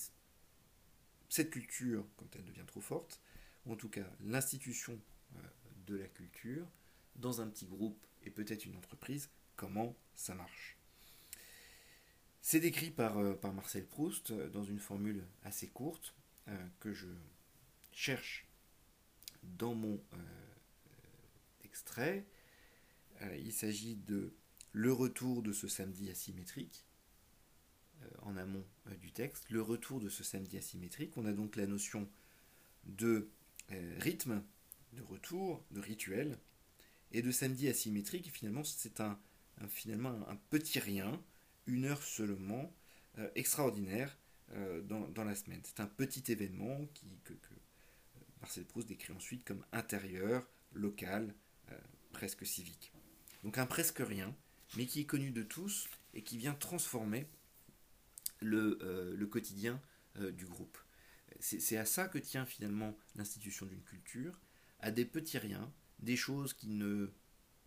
cette 1.29 1.49
culture, 1.49 2.05
quand 2.15 2.35
elle 2.35 2.45
devient 2.45 2.65
trop 2.65 2.81
forte, 2.81 3.21
ou 3.65 3.73
en 3.73 3.75
tout 3.75 3.89
cas 3.89 4.07
l'institution 4.21 4.99
euh, 5.35 5.39
de 5.87 5.95
la 5.95 6.07
culture, 6.07 6.65
dans 7.15 7.41
un 7.41 7.47
petit 7.47 7.65
groupe 7.65 8.05
et 8.23 8.29
peut-être 8.29 8.65
une 8.65 8.75
entreprise, 8.75 9.29
comment 9.55 9.95
ça 10.15 10.35
marche. 10.35 10.77
C'est 12.41 12.59
décrit 12.59 12.91
par, 12.91 13.17
euh, 13.17 13.39
Marcel 13.53 13.85
Proust 13.85 14.31
euh, 14.31 14.49
dans 14.49 14.63
une 14.63 14.79
formule 14.79 15.25
assez 15.43 15.67
courte. 15.67 16.13
que 16.81 16.91
je 16.91 17.07
cherche 17.93 18.45
dans 19.43 19.73
mon 19.73 19.97
extrait, 21.63 22.25
il 23.37 23.53
s'agit 23.53 23.95
de 23.95 24.33
le 24.73 24.91
retour 24.91 25.41
de 25.41 25.53
ce 25.53 25.69
samedi 25.69 26.09
asymétrique 26.09 26.85
en 28.23 28.35
amont 28.35 28.65
du 28.99 29.13
texte, 29.13 29.49
le 29.51 29.61
retour 29.61 30.01
de 30.01 30.09
ce 30.09 30.21
samedi 30.25 30.57
asymétrique. 30.57 31.15
On 31.15 31.25
a 31.25 31.31
donc 31.31 31.55
la 31.55 31.65
notion 31.65 32.09
de 32.83 33.29
rythme, 33.69 34.43
de 34.91 35.01
retour, 35.01 35.63
de 35.71 35.79
rituel, 35.79 36.37
et 37.13 37.21
de 37.21 37.31
samedi 37.31 37.69
asymétrique. 37.69 38.31
Finalement, 38.31 38.63
c'est 38.63 38.99
un, 38.99 39.19
finalement 39.69 40.27
un 40.27 40.35
petit 40.49 40.79
rien, 40.79 41.23
une 41.67 41.85
heure 41.85 42.03
seulement, 42.03 42.73
euh, 43.19 43.29
extraordinaire 43.35 44.17
euh, 44.53 44.81
dans, 44.81 45.23
la 45.23 45.35
semaine. 45.35 45.61
C'est 45.63 45.79
un 45.79 45.87
petit 45.87 46.31
événement 46.31 46.85
qui, 46.95 47.05
que, 47.23 47.33
euh, 47.33 48.19
Marcel 48.41 48.65
Proust 48.65 48.87
décrit 48.87 49.13
ensuite 49.13 49.45
comme 49.45 49.63
intérieur, 49.71 50.47
local, 50.73 51.33
presque 52.11 52.45
civique. 52.45 52.91
Donc 53.43 53.57
un 53.57 53.65
presque 53.65 53.99
rien, 53.99 54.35
mais 54.75 54.85
qui 54.85 55.01
est 55.01 55.05
connu 55.05 55.31
de 55.31 55.41
tous 55.41 55.87
et 56.13 56.23
qui 56.23 56.37
vient 56.37 56.53
transformer 56.53 57.27
le, 58.39 59.15
le 59.15 59.27
quotidien 59.27 59.81
du 60.19 60.45
groupe. 60.45 60.77
C'est 61.39 61.77
à 61.77 61.85
ça 61.85 62.07
que 62.07 62.17
tient 62.19 62.45
finalement 62.45 62.95
l'institution 63.15 63.65
d'une 63.65 63.81
culture, 63.81 64.39
à 64.79 64.91
des 64.91 65.05
petits 65.05 65.37
riens, 65.37 65.71
des 66.03 66.15
choses 66.15 66.53
qui 66.53 66.69
ne 66.69 67.11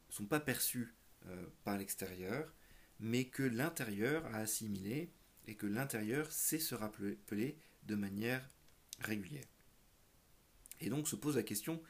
sont 0.08 0.26
pas 0.26 0.40
perçues 0.40 0.94
euh, 1.26 1.46
par 1.64 1.76
l'extérieur, 1.76 2.54
mais 3.00 3.24
que 3.24 3.42
l'intérieur 3.42 4.24
a 4.26 4.38
assimilé 4.38 5.10
et 5.46 5.54
que 5.54 5.66
l'intérieur 5.66 6.30
sait 6.32 6.58
se 6.58 6.74
rappeler 6.74 7.58
de 7.84 7.94
manière 7.94 8.48
régulière. 9.00 9.46
Et 10.80 10.90
donc 10.90 11.08
se 11.08 11.16
pose 11.16 11.36
la 11.36 11.42
question 11.42 11.82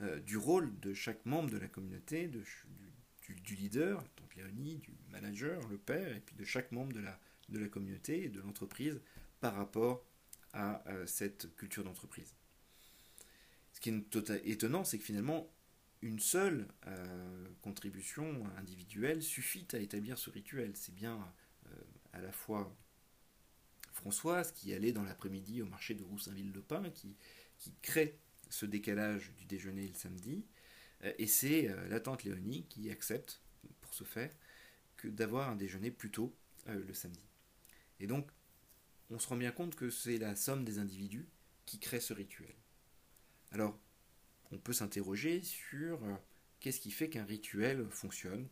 euh, 0.00 0.20
du 0.20 0.36
rôle 0.36 0.78
de 0.80 0.94
chaque 0.94 1.24
membre 1.26 1.50
de 1.50 1.58
la 1.58 1.68
communauté, 1.68 2.28
du, 2.28 3.54
leader, 3.54 4.04
Léonie, 4.38 4.76
du 4.76 4.92
manager, 5.10 5.66
le 5.68 5.78
père, 5.78 6.14
et 6.16 6.20
puis 6.20 6.36
de 6.36 6.44
chaque 6.44 6.72
membre 6.72 6.92
de 6.92 7.00
la, 7.00 7.18
de 7.48 7.58
la 7.58 7.68
communauté 7.68 8.24
et 8.24 8.28
de 8.28 8.40
l'entreprise 8.40 9.00
par 9.40 9.54
rapport 9.54 10.04
à 10.52 10.86
euh, 10.88 11.06
cette 11.06 11.54
culture 11.56 11.84
d'entreprise. 11.84 12.34
Ce 13.72 13.80
qui 13.80 13.90
est 13.90 14.10
tota-, 14.10 14.40
étonnant, 14.44 14.84
c'est 14.84 14.98
que 14.98 15.04
finalement, 15.04 15.52
une 16.02 16.18
seule 16.18 16.68
euh, 16.86 17.48
contribution 17.62 18.44
individuelle 18.56 19.22
suffit 19.22 19.66
à 19.72 19.78
établir 19.78 20.18
ce 20.18 20.30
rituel. 20.30 20.72
C'est 20.74 20.94
bien 20.94 21.32
euh, 21.66 21.70
à 22.12 22.20
la 22.20 22.32
fois 22.32 22.74
Françoise 23.92 24.52
qui 24.52 24.72
allait 24.72 24.92
dans 24.92 25.02
l'après-midi 25.02 25.60
au 25.62 25.66
marché 25.66 25.94
de 25.94 26.04
Roussainville-le-Pin, 26.04 26.90
qui, 26.90 27.16
qui 27.58 27.74
crée 27.82 28.18
ce 28.48 28.64
décalage 28.64 29.32
du 29.36 29.44
déjeuner 29.44 29.88
le 29.88 29.94
samedi, 29.94 30.44
euh, 31.04 31.12
et 31.18 31.26
c'est 31.26 31.68
la 31.88 32.00
tante 32.00 32.24
Léonie 32.24 32.66
qui 32.68 32.90
accepte, 32.90 33.42
pour 33.80 33.94
ce 33.94 34.04
faire, 34.04 34.30
que 34.96 35.08
d'avoir 35.08 35.50
un 35.50 35.56
déjeuner 35.56 35.90
plus 35.90 36.10
tôt 36.10 36.34
le 36.66 36.92
samedi. 36.92 37.24
Et 38.00 38.06
donc, 38.06 38.28
on 39.10 39.18
se 39.18 39.26
rend 39.26 39.36
bien 39.36 39.52
compte 39.52 39.74
que 39.74 39.90
c'est 39.90 40.18
la 40.18 40.36
somme 40.36 40.64
des 40.64 40.78
individus 40.78 41.28
qui 41.64 41.78
crée 41.78 42.00
ce 42.00 42.12
rituel. 42.12 42.54
Alors, 43.52 43.78
on 44.52 44.58
peut 44.58 44.72
s'interroger 44.72 45.42
sur 45.42 46.02
euh, 46.04 46.14
qu'est-ce 46.60 46.80
qui 46.80 46.90
fait 46.90 47.08
qu'un 47.08 47.24
rituel 47.24 47.86
fonctionne 47.90 48.48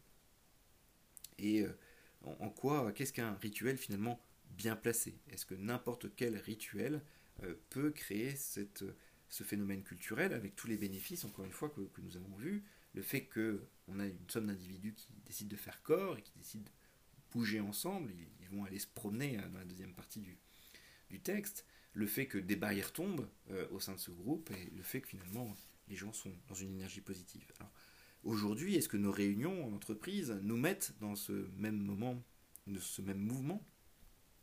et 1.39 1.63
euh, 1.63 1.77
en 2.23 2.49
quoi, 2.49 2.93
qu'est-ce 2.93 3.13
qu'un 3.13 3.35
rituel 3.35 3.77
finalement 3.77 4.21
bien 4.51 4.75
placé? 4.75 5.19
Est-ce 5.31 5.45
que 5.47 5.55
n'importe 5.55 6.15
quel 6.17 6.37
rituel 6.39 7.03
euh, 7.43 7.55
peut 7.69 7.91
créer 7.91 8.35
ce 8.37 9.45
phénomène 9.45 9.83
culturel 9.83 10.33
avec 10.33 10.57
tous 10.57 10.67
les 10.67 10.79
bénéfices, 10.79 11.25
encore 11.25 11.45
une 11.45 11.53
fois, 11.53 11.69
que, 11.69 12.01
nous 12.01 12.17
avons 12.17 12.35
vus? 12.37 12.65
Le 12.95 13.03
fait 13.03 13.29
qu'on 13.29 14.01
a 14.01 14.07
une 14.07 14.29
somme 14.29 14.47
d'individus 14.47 14.95
qui 14.95 15.09
décident 15.27 15.51
de 15.51 15.57
faire 15.57 15.83
corps 15.83 16.17
et 16.17 16.23
qui 16.23 16.33
décident 16.37 16.65
de 16.65 16.71
bouger 17.33 17.61
ensemble, 17.61 18.11
ils, 18.41 18.49
vont 18.49 18.65
aller 18.65 18.79
se 18.79 18.87
promener 18.87 19.37
dans 19.37 19.59
la 19.59 19.65
deuxième 19.67 19.93
partie 19.93 20.25
du 21.11 21.21
texte, 21.21 21.67
le 21.93 22.07
fait 22.07 22.27
que 22.27 22.39
des 22.39 22.57
barrières 22.57 22.93
tombent 22.93 23.29
au 23.71 23.81
sein 23.81 23.93
de 23.93 23.99
ce 23.99 24.11
groupe 24.11 24.51
et 24.53 24.71
le 24.75 24.83
fait 24.83 25.01
que 25.01 25.09
finalement 25.09 25.55
les 25.89 25.97
gens 25.97 26.13
sont 26.13 26.33
dans 26.49 26.55
une 26.55 26.73
énergie 26.75 27.01
positive. 27.01 27.53
aujourd'hui, 28.25 28.75
est-ce 28.75 28.89
que 28.89 28.97
nos 28.97 29.13
réunions 29.13 29.65
en 29.65 29.73
entreprise 29.73 30.37
nous 30.43 30.57
mettent 30.57 30.95
dans 31.01 31.15
ce 31.15 31.49
même 31.57 31.79
moment, 31.79 32.23
dans 32.67 32.81
ce 32.81 33.03
même 33.03 33.21
mouvement, 33.21 33.65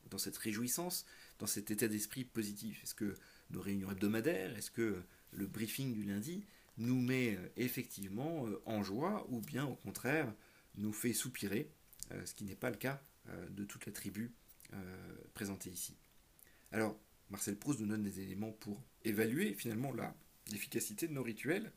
dans 0.10 0.18
cette 0.18 0.38
réjouissance, 0.38 1.06
dans 1.40 1.48
cet 1.48 1.72
état 1.72 1.88
d'esprit 1.88 2.24
positif? 2.24 2.84
Est-ce 2.84 2.96
que 2.96 3.16
nos 3.50 3.62
réunions 3.62 3.92
hebdomadaires, 3.92 4.56
est-ce 4.58 4.72
que 4.72 5.04
le 5.32 5.48
briefing 5.48 5.94
du 5.94 6.04
lundi 6.04 6.46
nous 6.78 7.00
met 7.00 7.36
euh, 7.36 7.50
effectivement 7.58 8.48
euh, 8.48 8.62
en 8.66 8.84
joie 8.84 9.26
ou 9.30 9.42
bien 9.42 9.66
au 9.66 9.76
contraire 9.76 10.34
nous 10.76 10.94
fait 10.94 11.14
soupirer, 11.14 11.72
euh, 12.12 12.26
ce 12.26 12.34
qui 12.34 12.46
n'est 12.46 12.56
pas 12.56 12.70
le 12.70 12.78
cas 12.78 13.02
de 13.52 13.64
toute 13.64 13.86
la 13.86 13.94
tribu 13.94 14.34
présentée 15.34 15.70
ici? 15.70 15.96
Alors, 16.74 17.00
Marcel 17.30 17.58
Proust 17.58 17.80
nous 17.80 17.88
donne 17.88 18.04
des 18.04 18.20
éléments 18.20 18.52
pour 18.52 18.84
évaluer 19.06 19.54
finalement 19.54 19.94
la 19.94 20.14
l'efficacité 20.52 21.08
de 21.08 21.14
nos 21.14 21.24
rituels, 21.24 21.72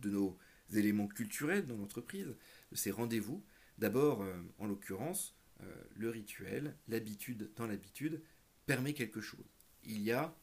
de 0.00 0.10
nos 0.10 0.38
éléments 0.72 1.08
culturels 1.08 1.66
dans 1.66 1.76
l'entreprise, 1.76 2.26
de 2.70 2.76
ces 2.76 2.90
rendez-vous. 2.90 3.44
D'abord, 3.78 4.22
euh, 4.22 4.40
en 4.58 4.66
l'occurrence, 4.66 5.36
euh, 5.62 5.84
le 5.94 6.10
rituel, 6.10 6.76
l'habitude 6.88 7.50
dans 7.56 7.66
l'habitude, 7.66 8.22
permet 8.66 8.94
quelque 8.94 9.20
chose. 9.20 9.44
Il 9.84 10.02
y 10.02 10.12
a 10.12 10.34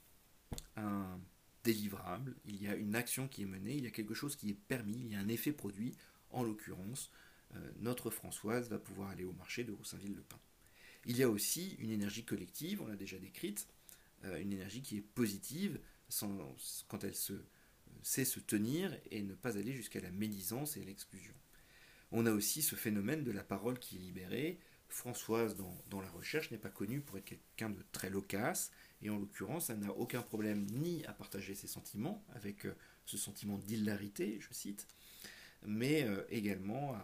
un 0.75 1.19
délivrable, 1.63 2.35
il 2.45 2.61
y 2.61 2.67
a 2.67 2.75
une 2.75 2.95
action 2.95 3.27
qui 3.27 3.43
est 3.43 3.47
menée, 3.47 3.75
il 3.75 3.83
y 3.83 3.87
a 3.87 3.91
quelque 3.91 4.13
chose 4.13 4.35
qui 4.35 4.49
est 4.49 4.59
permis, 4.67 4.97
il 4.97 5.11
y 5.11 5.15
a 5.15 5.19
un 5.19 5.27
effet 5.27 5.51
produit. 5.51 5.95
En 6.31 6.43
l'occurrence, 6.43 7.11
euh, 7.55 7.71
notre 7.79 8.09
Françoise 8.09 8.69
va 8.69 8.79
pouvoir 8.79 9.09
aller 9.09 9.23
au 9.23 9.33
marché 9.33 9.63
de 9.63 9.71
Roussainville-le-Pin. 9.71 10.39
Il 11.05 11.17
y 11.17 11.23
a 11.23 11.29
aussi 11.29 11.75
une 11.79 11.91
énergie 11.91 12.25
collective, 12.25 12.81
on 12.81 12.87
l'a 12.87 12.97
déjà 12.97 13.17
décrite, 13.17 13.67
une 14.23 14.51
énergie 14.51 14.81
qui 14.81 14.97
est 14.97 15.01
positive, 15.01 15.79
quand 16.87 17.03
elle 17.03 17.15
sait 18.03 18.25
se 18.25 18.39
tenir 18.39 18.97
et 19.11 19.21
ne 19.21 19.33
pas 19.33 19.57
aller 19.57 19.73
jusqu'à 19.73 19.99
la 19.99 20.11
médisance 20.11 20.77
et 20.77 20.81
à 20.81 20.85
l'exclusion. 20.85 21.33
On 22.11 22.25
a 22.25 22.31
aussi 22.31 22.61
ce 22.61 22.75
phénomène 22.75 23.23
de 23.23 23.31
la 23.31 23.43
parole 23.43 23.79
qui 23.79 23.97
est 23.97 23.99
libérée. 23.99 24.59
Françoise, 24.87 25.57
dans, 25.89 26.01
la 26.01 26.09
recherche, 26.09 26.51
n'est 26.51 26.57
pas 26.57 26.69
connue 26.69 27.01
pour 27.01 27.17
être 27.17 27.25
quelqu'un 27.25 27.69
de 27.69 27.83
très 27.91 28.09
loquace, 28.09 28.71
et 29.01 29.09
en 29.09 29.17
l'occurrence, 29.17 29.69
elle 29.69 29.79
n'a 29.79 29.91
aucun 29.91 30.21
problème 30.21 30.65
ni 30.71 31.03
à 31.05 31.13
partager 31.13 31.55
ses 31.55 31.67
sentiments, 31.67 32.23
avec 32.33 32.65
euh, 32.65 32.73
ce 33.05 33.17
sentiment 33.17 33.57
d'hilarité, 33.57 34.37
je 34.39 34.53
cite, 34.53 34.87
mais 35.65 36.03
euh, 36.03 36.23
également, 36.29 36.95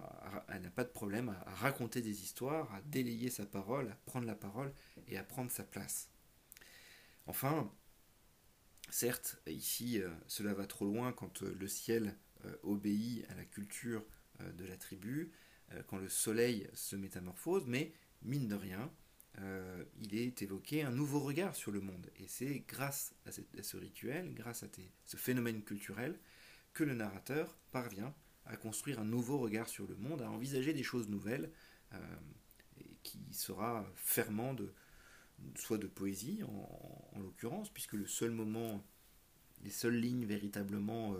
elle 0.47 0.61
n'a 0.61 0.69
pas 0.69 0.83
de 0.85 0.89
problème 0.89 1.29
à, 1.29 1.53
raconter 1.55 2.01
des 2.01 2.23
histoires, 2.23 2.73
à 2.73 2.81
délayer 2.81 3.29
sa 3.29 3.45
parole, 3.45 3.89
à 3.89 3.95
prendre 4.05 4.25
la 4.25 4.35
parole 4.35 4.73
et 5.07 5.17
à 5.17 5.23
prendre 5.23 5.51
sa 5.51 5.63
place. 5.63 6.09
Enfin, 7.25 7.71
Certes, 8.93 9.41
ici, 9.47 9.99
euh, 9.99 10.07
cela 10.27 10.53
va 10.53 10.67
trop 10.67 10.85
loin 10.85 11.13
quand 11.13 11.41
euh, 11.41 11.55
le 11.59 11.67
ciel 11.67 12.15
euh, 12.45 12.55
obéit 12.61 13.27
à 13.31 13.33
la 13.33 13.43
culture 13.43 14.05
de 14.39 14.65
la 14.65 14.77
tribu, 14.77 15.31
quand 15.87 15.97
le 15.97 16.09
soleil 16.09 16.67
se 16.73 16.95
métamorphose, 16.95 17.65
mais 17.67 17.93
mine 18.23 18.47
de 18.47 18.55
rien, 18.55 18.91
il 20.01 20.15
est 20.15 20.41
évoqué 20.41 20.81
un 20.81 20.91
nouveau 20.91 21.19
regard 21.19 21.55
sur 21.55 21.71
le 21.71 21.81
monde. 21.81 22.09
Et 22.17 22.27
c'est 22.27 22.63
grâce 22.67 23.13
à, 23.25 23.31
ce 23.31 23.77
rituel, 23.77 24.33
grâce 24.33 24.63
à 24.63 24.67
ce 25.05 25.17
phénomène 25.17 25.63
culturel, 25.63 26.19
que 26.73 26.83
le 26.83 26.95
narrateur 26.95 27.55
parvient 27.71 28.13
à 28.45 28.57
construire 28.57 28.99
un 28.99 29.05
nouveau 29.05 29.37
regard 29.37 29.69
sur 29.69 29.87
le 29.87 29.95
monde, 29.95 30.23
à 30.23 30.29
envisager 30.29 30.73
des 30.73 30.83
choses 30.83 31.07
nouvelles, 31.07 31.51
qui 33.03 33.19
sera 33.31 33.87
fermant 33.95 34.55
de, 34.55 34.73
soit 35.55 35.77
de 35.77 35.87
poésie 35.87 36.41
en, 36.43 37.19
l'occurrence, 37.19 37.69
puisque 37.69 37.93
le 37.93 38.07
seul 38.07 38.31
moment, 38.31 38.83
les 39.63 39.69
seules 39.69 39.99
lignes 39.99 40.25
véritablement 40.25 41.13
euh, 41.13 41.17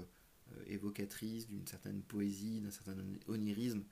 euh, 0.54 0.64
évocatrices 0.68 1.48
d'une 1.48 1.66
certaine 1.68 2.02
poésie, 2.02 2.60
d'un 2.60 2.72
certain 2.72 2.96
onirisme, 3.28 3.84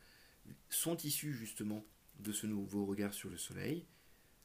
sont 0.69 0.97
issues 0.97 1.33
justement 1.33 1.85
de 2.19 2.31
ce 2.31 2.47
nouveau 2.47 2.85
regard 2.85 3.13
sur 3.13 3.29
le 3.29 3.37
soleil. 3.37 3.85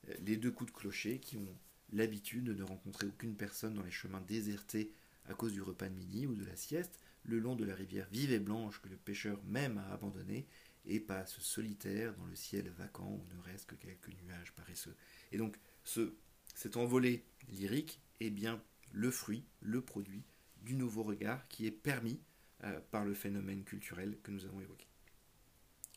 Euh, 0.09 0.14
les 0.25 0.37
deux 0.37 0.51
coups 0.51 0.72
de 0.72 0.77
clocher 0.77 1.18
qui 1.18 1.37
ont 1.37 1.57
l'habitude 1.92 2.44
de 2.44 2.55
ne 2.55 2.62
rencontrer 2.62 3.07
aucune 3.07 3.37
personne 3.37 3.75
dans 3.75 3.83
les 3.83 3.90
chemins 3.90 4.22
désertés 4.22 4.92
à 5.29 5.35
cause 5.35 5.53
du 5.53 5.62
repas 5.62 5.88
de 5.88 5.94
midi 5.94 6.27
ou 6.27 6.35
de 6.35 6.44
la 6.44 6.57
sieste, 6.57 7.01
le 7.25 7.40
long 7.40 7.57
de 7.57 7.64
la 7.64 7.75
rivière 7.75 8.07
vive 8.12 8.33
et 8.33 8.38
blanche 8.38 8.81
que 8.81 8.88
le 8.88 8.96
pêcheur 8.96 9.42
même 9.44 9.79
a 9.79 9.92
abandonnée, 9.92 10.46
et 10.87 11.01
passe 11.01 11.38
solitaire 11.40 12.14
dans 12.14 12.27
le 12.27 12.37
ciel 12.37 12.68
vacant 12.70 13.11
où 13.11 13.35
ne 13.35 13.40
reste 13.42 13.66
que 13.66 13.75
quelques 13.75 14.11
nuages 14.22 14.53
paresseux. 14.53 14.94
Et 15.33 15.38
donc, 15.38 15.59
ce, 15.87 16.12
cet 16.55 16.77
envolé 16.77 17.25
lyrique 17.49 18.01
est 18.20 18.31
bien 18.31 18.62
le 18.92 19.11
fruit, 19.11 19.44
le 19.61 19.81
produit 19.81 20.25
du 20.62 20.75
nouveau 20.75 21.05
regard 21.05 21.46
qui 21.49 21.66
est 21.66 21.70
permis 21.70 22.20
euh, 22.64 22.81
par 22.90 23.05
le 23.05 23.14
phénomène 23.14 23.62
culturel 23.62 24.18
que 24.22 24.33
nous 24.33 24.44
avons 24.44 24.61
évoqué. 24.61 24.87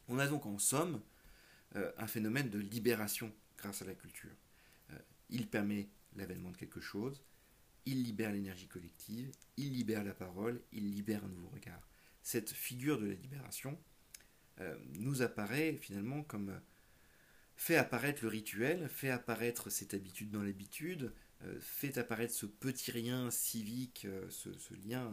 On 0.08 0.20
a 0.20 0.28
donc 0.28 0.46
en 0.46 0.60
somme 0.60 1.02
euh, 1.76 1.92
un 1.98 2.08
phénomène 2.08 2.50
de 2.50 2.60
libération 2.60 3.34
grâce 3.58 3.82
à 3.82 3.86
la 3.86 3.96
culture. 3.96 4.36
Euh, 4.92 5.00
il 5.30 5.48
permet 5.48 5.90
l'avènement 6.16 6.52
de 6.52 6.58
quelque 6.58 6.82
chose, 6.82 7.24
il 7.86 8.04
libère 8.04 8.32
l'énergie 8.32 8.68
collective, 8.68 9.32
il 9.58 9.74
libère 9.74 10.04
la 10.04 10.14
parole, 10.14 10.62
il 10.72 10.92
libère 10.92 11.26
un 11.26 11.30
nouveau 11.30 11.50
regard. 11.50 11.82
Cette 12.22 12.52
figure 12.52 13.00
de 13.00 13.08
la 13.08 13.16
libération 13.16 13.80
nous 14.96 15.22
apparaît 15.22 15.78
finalement 15.82 16.22
comme 16.22 16.60
fait 17.60 17.76
apparaître 17.76 18.24
le 18.24 18.30
rituel, 18.30 18.88
fait 18.88 19.10
apparaître 19.10 19.70
cette 19.70 19.94
habitude 19.94 20.32
dans 20.32 20.42
l'habitude, 20.42 21.12
euh, 21.44 21.60
fait 21.60 21.98
apparaître 21.98 22.34
ce 22.34 22.46
petit 22.46 22.90
rien 22.90 23.30
civique, 23.32 24.08
ce, 24.30 24.74
lien 24.88 25.12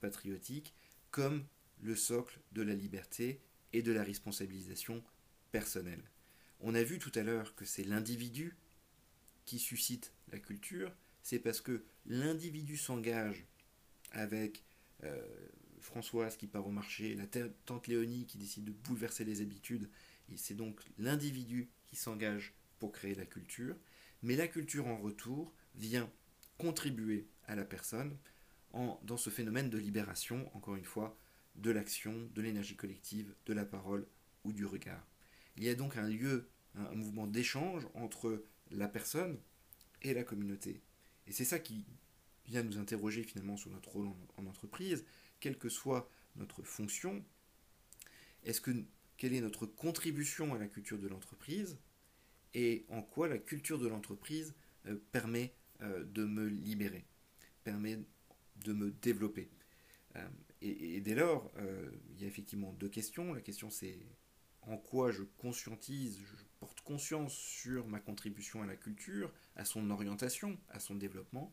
patriotique, 0.00 0.74
comme 1.10 1.46
le 1.80 1.96
socle 1.96 2.38
de 2.52 2.60
la 2.60 2.74
liberté 2.74 3.40
et 3.72 3.80
de 3.80 3.92
la 3.92 4.02
responsabilisation 4.02 5.02
personnelle. 5.52 6.02
On 6.60 6.74
a 6.74 6.82
vu 6.82 6.98
tout 6.98 7.12
à 7.14 7.22
l'heure 7.22 7.54
que 7.54 7.64
c'est 7.64 7.84
l'individu 7.84 8.58
qui 9.46 9.58
suscite 9.58 10.12
la 10.32 10.38
culture, 10.38 10.92
c'est 11.22 11.38
parce 11.38 11.62
que 11.62 11.82
l'individu 12.04 12.76
s'engage 12.76 13.46
avec 14.12 14.64
euh, 15.02 15.22
Françoise 15.80 16.36
qui 16.36 16.46
part 16.46 16.66
au 16.66 16.70
marché, 16.70 17.14
la 17.14 17.26
tante 17.64 17.86
Léonie 17.86 18.26
qui 18.26 18.36
décide 18.36 18.64
de 18.64 18.72
bouleverser 18.72 19.24
les 19.24 19.40
habitudes, 19.40 19.88
c'est 20.36 20.54
donc 20.54 20.80
l'individu 20.98 21.68
qui 21.86 21.96
s'engage 21.96 22.54
pour 22.78 22.92
créer 22.92 23.14
la 23.14 23.26
culture, 23.26 23.76
mais 24.22 24.36
la 24.36 24.48
culture 24.48 24.86
en 24.86 24.96
retour 24.96 25.52
vient 25.74 26.10
contribuer 26.58 27.28
à 27.46 27.54
la 27.54 27.64
personne 27.64 28.16
en, 28.72 29.00
dans 29.04 29.16
ce 29.16 29.30
phénomène 29.30 29.70
de 29.70 29.78
libération, 29.78 30.50
encore 30.56 30.76
une 30.76 30.84
fois, 30.84 31.16
de 31.56 31.70
l'action, 31.70 32.28
de 32.34 32.42
l'énergie 32.42 32.76
collective, 32.76 33.34
de 33.46 33.52
la 33.52 33.64
parole 33.64 34.06
ou 34.44 34.52
du 34.52 34.66
regard. 34.66 35.06
Il 35.56 35.64
y 35.64 35.68
a 35.68 35.74
donc 35.74 35.96
un 35.96 36.08
lieu, 36.08 36.48
un 36.74 36.94
mouvement 36.94 37.26
d'échange 37.26 37.86
entre 37.94 38.44
la 38.70 38.88
personne 38.88 39.38
et 40.02 40.14
la 40.14 40.24
communauté. 40.24 40.80
Et 41.26 41.32
c'est 41.32 41.44
ça 41.44 41.58
qui 41.58 41.84
vient 42.46 42.62
nous 42.62 42.78
interroger 42.78 43.22
finalement 43.22 43.56
sur 43.56 43.70
notre 43.70 43.90
rôle 43.90 44.08
en, 44.36 44.46
entreprise, 44.46 45.04
quelle 45.40 45.58
que 45.58 45.68
soit 45.68 46.08
notre 46.36 46.62
fonction. 46.62 47.24
Est-ce 48.44 48.60
que 48.60 48.84
quelle 49.16 49.34
est 49.34 49.40
notre 49.40 49.66
contribution 49.66 50.54
à 50.54 50.58
la 50.58 50.66
culture 50.66 50.98
de 50.98 51.08
l'entreprise 51.08 51.78
et 52.54 52.86
en 52.88 53.02
quoi 53.02 53.28
la 53.28 53.38
culture 53.38 53.78
de 53.78 53.88
l'entreprise 53.88 54.54
euh, 54.86 54.96
permet 55.12 55.54
euh, 55.82 56.04
de 56.04 56.24
me 56.24 56.46
libérer, 56.46 57.04
permet 57.64 57.98
de 58.64 58.72
me 58.72 58.90
développer. 58.90 59.50
Euh, 60.16 60.28
et, 60.62 61.00
dès 61.00 61.14
lors, 61.14 61.52
il 62.10 62.22
y 62.22 62.24
a 62.24 62.26
effectivement 62.26 62.72
deux 62.72 62.88
questions. 62.88 63.34
La 63.34 63.42
question 63.42 63.68
c'est 63.68 63.98
en 64.62 64.78
quoi 64.78 65.10
je 65.10 65.22
conscientise, 65.36 66.18
je 66.24 66.44
porte 66.58 66.80
conscience 66.80 67.34
sur 67.34 67.86
ma 67.86 68.00
contribution 68.00 68.62
à 68.62 68.66
la 68.66 68.76
culture, 68.76 69.30
à 69.56 69.66
son 69.66 69.90
orientation, 69.90 70.58
à 70.70 70.80
son 70.80 70.94
développement, 70.94 71.52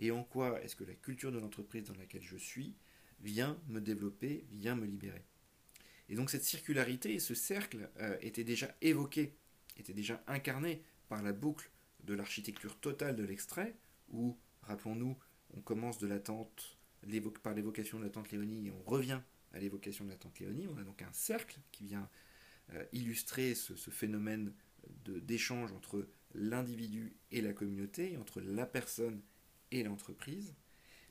et 0.00 0.10
en 0.10 0.24
quoi 0.24 0.60
est-ce 0.62 0.74
que 0.74 0.82
la 0.82 0.94
culture 0.94 1.30
de 1.30 1.38
l'entreprise 1.38 1.84
dans 1.84 1.94
laquelle 1.94 2.24
je 2.24 2.36
suis 2.36 2.74
vient 3.20 3.60
me 3.68 3.80
développer, 3.80 4.44
vient 4.50 4.74
me 4.74 4.86
libérer. 4.86 5.24
Et 6.08 6.14
donc 6.14 6.30
cette 6.30 6.44
circularité 6.44 7.18
ce 7.18 7.34
cercle 7.34 7.90
euh, 8.00 8.16
étaient 8.20 8.44
déjà 8.44 8.74
évoqués, 8.80 9.36
étaient 9.76 9.92
déjà 9.92 10.22
incarnés 10.26 10.82
par 11.08 11.22
la 11.22 11.32
boucle 11.32 11.70
de 12.04 12.14
l'architecture 12.14 12.78
totale 12.78 13.16
de 13.16 13.24
l'extrait, 13.24 13.76
où, 14.10 14.38
rappelons-nous, 14.62 15.16
on 15.54 15.60
commence 15.60 15.98
de 15.98 16.06
par 17.42 17.54
l'évocation 17.54 17.98
de 17.98 18.04
la 18.04 18.10
tante 18.10 18.30
Léonie 18.30 18.66
et 18.66 18.70
on 18.70 18.82
revient 18.82 19.20
à 19.52 19.58
l'évocation 19.58 20.04
de 20.04 20.10
la 20.10 20.16
tante 20.16 20.38
Léonie. 20.40 20.66
On 20.68 20.76
a 20.78 20.82
donc 20.82 21.02
un 21.02 21.12
cercle 21.12 21.58
qui 21.72 21.84
vient 21.84 22.08
euh, 22.74 22.84
illustrer 22.92 23.54
ce, 23.54 23.74
phénomène 23.90 24.52
d'échange 25.04 25.72
entre 25.72 26.08
l'individu 26.34 27.16
et 27.30 27.40
la 27.40 27.52
communauté, 27.52 28.16
entre 28.16 28.40
la 28.40 28.66
personne 28.66 29.22
et 29.70 29.82
l'entreprise. 29.82 30.54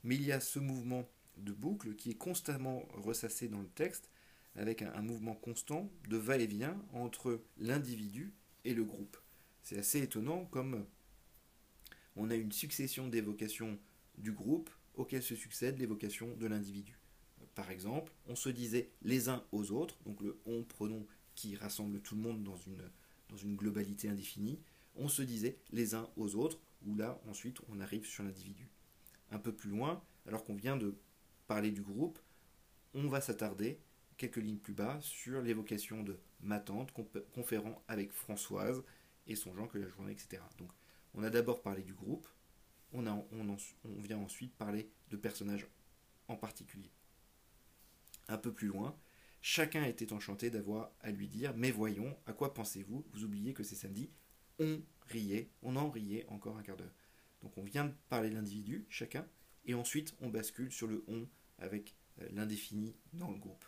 Mais 0.04 0.16
il 0.16 0.24
y 0.24 0.32
a 0.32 0.40
ce 0.40 0.60
mouvement 0.60 1.10
de 1.38 1.52
boucle 1.52 1.96
qui 1.96 2.12
est 2.12 2.18
constamment 2.18 2.88
ressassé 2.94 3.48
dans 3.48 3.62
le 3.62 3.70
texte, 3.70 4.10
avec 4.58 4.82
un, 4.82 5.02
mouvement 5.02 5.36
constant 5.36 5.90
de 6.10 6.18
va-et-vient 6.18 6.78
entre 6.94 7.42
l'individu 7.58 8.34
et 8.66 8.74
le 8.74 8.84
groupe. 8.84 9.18
C'est 9.64 9.78
assez 9.78 10.02
étonnant 10.02 10.46
comme 10.46 10.86
on 12.16 12.30
a 12.30 12.36
une 12.36 12.52
succession 12.52 13.08
d'évocations 13.08 13.80
du 14.18 14.32
groupe 14.32 14.70
auxquelles 14.96 15.24
se 15.24 15.36
succède 15.36 15.78
l'évocation 15.78 16.36
de 16.36 16.48
l'individu. 16.48 17.00
Par 17.54 17.70
exemple, 17.70 18.12
on 18.28 18.36
se 18.36 18.50
disait 18.50 18.90
les 19.04 19.30
uns 19.30 19.44
aux 19.52 19.72
autres, 19.72 19.98
donc 20.06 20.22
le 20.22 20.40
on 20.46 20.64
pronom 20.64 21.06
qui 21.36 21.56
rassemble 21.56 22.02
tout 22.02 22.16
le 22.16 22.22
monde 22.22 22.44
dans 22.44 22.58
une, 22.58 22.82
dans 23.30 23.38
une 23.38 23.56
globalité 23.56 24.10
indéfinie, 24.10 24.60
on 24.96 25.08
se 25.08 25.22
disait 25.22 25.60
les 25.72 25.94
uns 25.94 26.10
aux 26.18 26.36
autres, 26.36 26.60
où 26.86 26.96
là, 26.96 27.22
ensuite, 27.28 27.58
on 27.70 27.80
arrive 27.80 28.06
sur 28.06 28.24
l'individu. 28.24 28.68
Un 29.30 29.38
peu 29.38 29.52
plus 29.52 29.70
loin, 29.70 30.02
alors 30.26 30.44
qu'on 30.44 30.56
vient 30.56 30.78
de 30.78 30.96
parler 31.46 31.72
du 31.72 31.82
groupe, 31.82 32.20
on 32.94 33.08
va 33.08 33.22
s'attarder 33.22 33.80
quelques 34.18 34.38
lignes 34.38 34.60
plus 34.60 34.74
bas 34.74 34.98
sur 35.02 35.42
l'évocation 35.42 36.04
de 36.04 36.20
ma 36.42 36.60
tante 36.60 36.94
conférant 37.34 37.84
avec 37.88 38.12
Françoise 38.12 38.84
et 39.28 39.36
songeant 39.36 39.68
que 39.68 39.78
la 39.78 39.88
journée, 39.88 40.12
etc. 40.12 40.42
Donc, 40.58 40.72
on 41.14 41.24
a 41.24 41.30
d'abord 41.30 41.62
parlé 41.62 41.84
du 41.84 41.94
groupe, 41.94 42.28
on, 42.94 43.06
a, 43.08 43.12
on, 43.12 43.58
on 43.86 44.02
vient 44.02 44.18
ensuite 44.18 44.56
parler 44.56 44.90
de 45.10 45.18
personnages 45.18 45.68
en 46.28 46.36
particulier. 46.36 46.92
Un 48.28 48.38
peu 48.38 48.54
plus 48.54 48.68
loin, 48.68 48.98
Chacun 49.42 49.86
était 49.86 50.14
enchanté 50.14 50.50
d'avoir 50.50 50.92
à 51.00 51.12
lui 51.12 51.28
dire 51.28 51.54
Mais 51.56 51.72
voyons, 51.72 52.18
à 52.26 52.34
quoi 52.34 52.54
pensez-vous? 52.54 53.06
Vous 53.14 53.24
oubliez 53.24 53.54
que 53.54 53.64
c'est 53.64 53.76
samedi? 53.76 54.10
On 54.60 54.82
riait, 55.08 55.50
on 55.62 55.76
en 55.76 55.90
riait 55.90 56.26
encore 56.30 56.58
un 56.58 56.64
quart 56.64 56.76
d'heure. 56.76 56.94
Donc 57.42 57.58
on 57.58 57.64
vient 57.64 57.86
de 57.86 57.94
parler 58.10 58.30
de 58.30 58.36
l'individu, 58.36 58.86
chacun, 58.90 59.26
et 59.66 59.74
ensuite 59.74 60.16
on 60.22 60.30
bascule 60.30 60.72
sur 60.72 60.88
le 60.88 61.04
on 61.08 61.28
avec 61.60 61.96
euh, 62.22 62.28
l'indéfini 62.34 62.96
dans 63.14 63.32
le 63.32 63.38
groupe. 63.38 63.64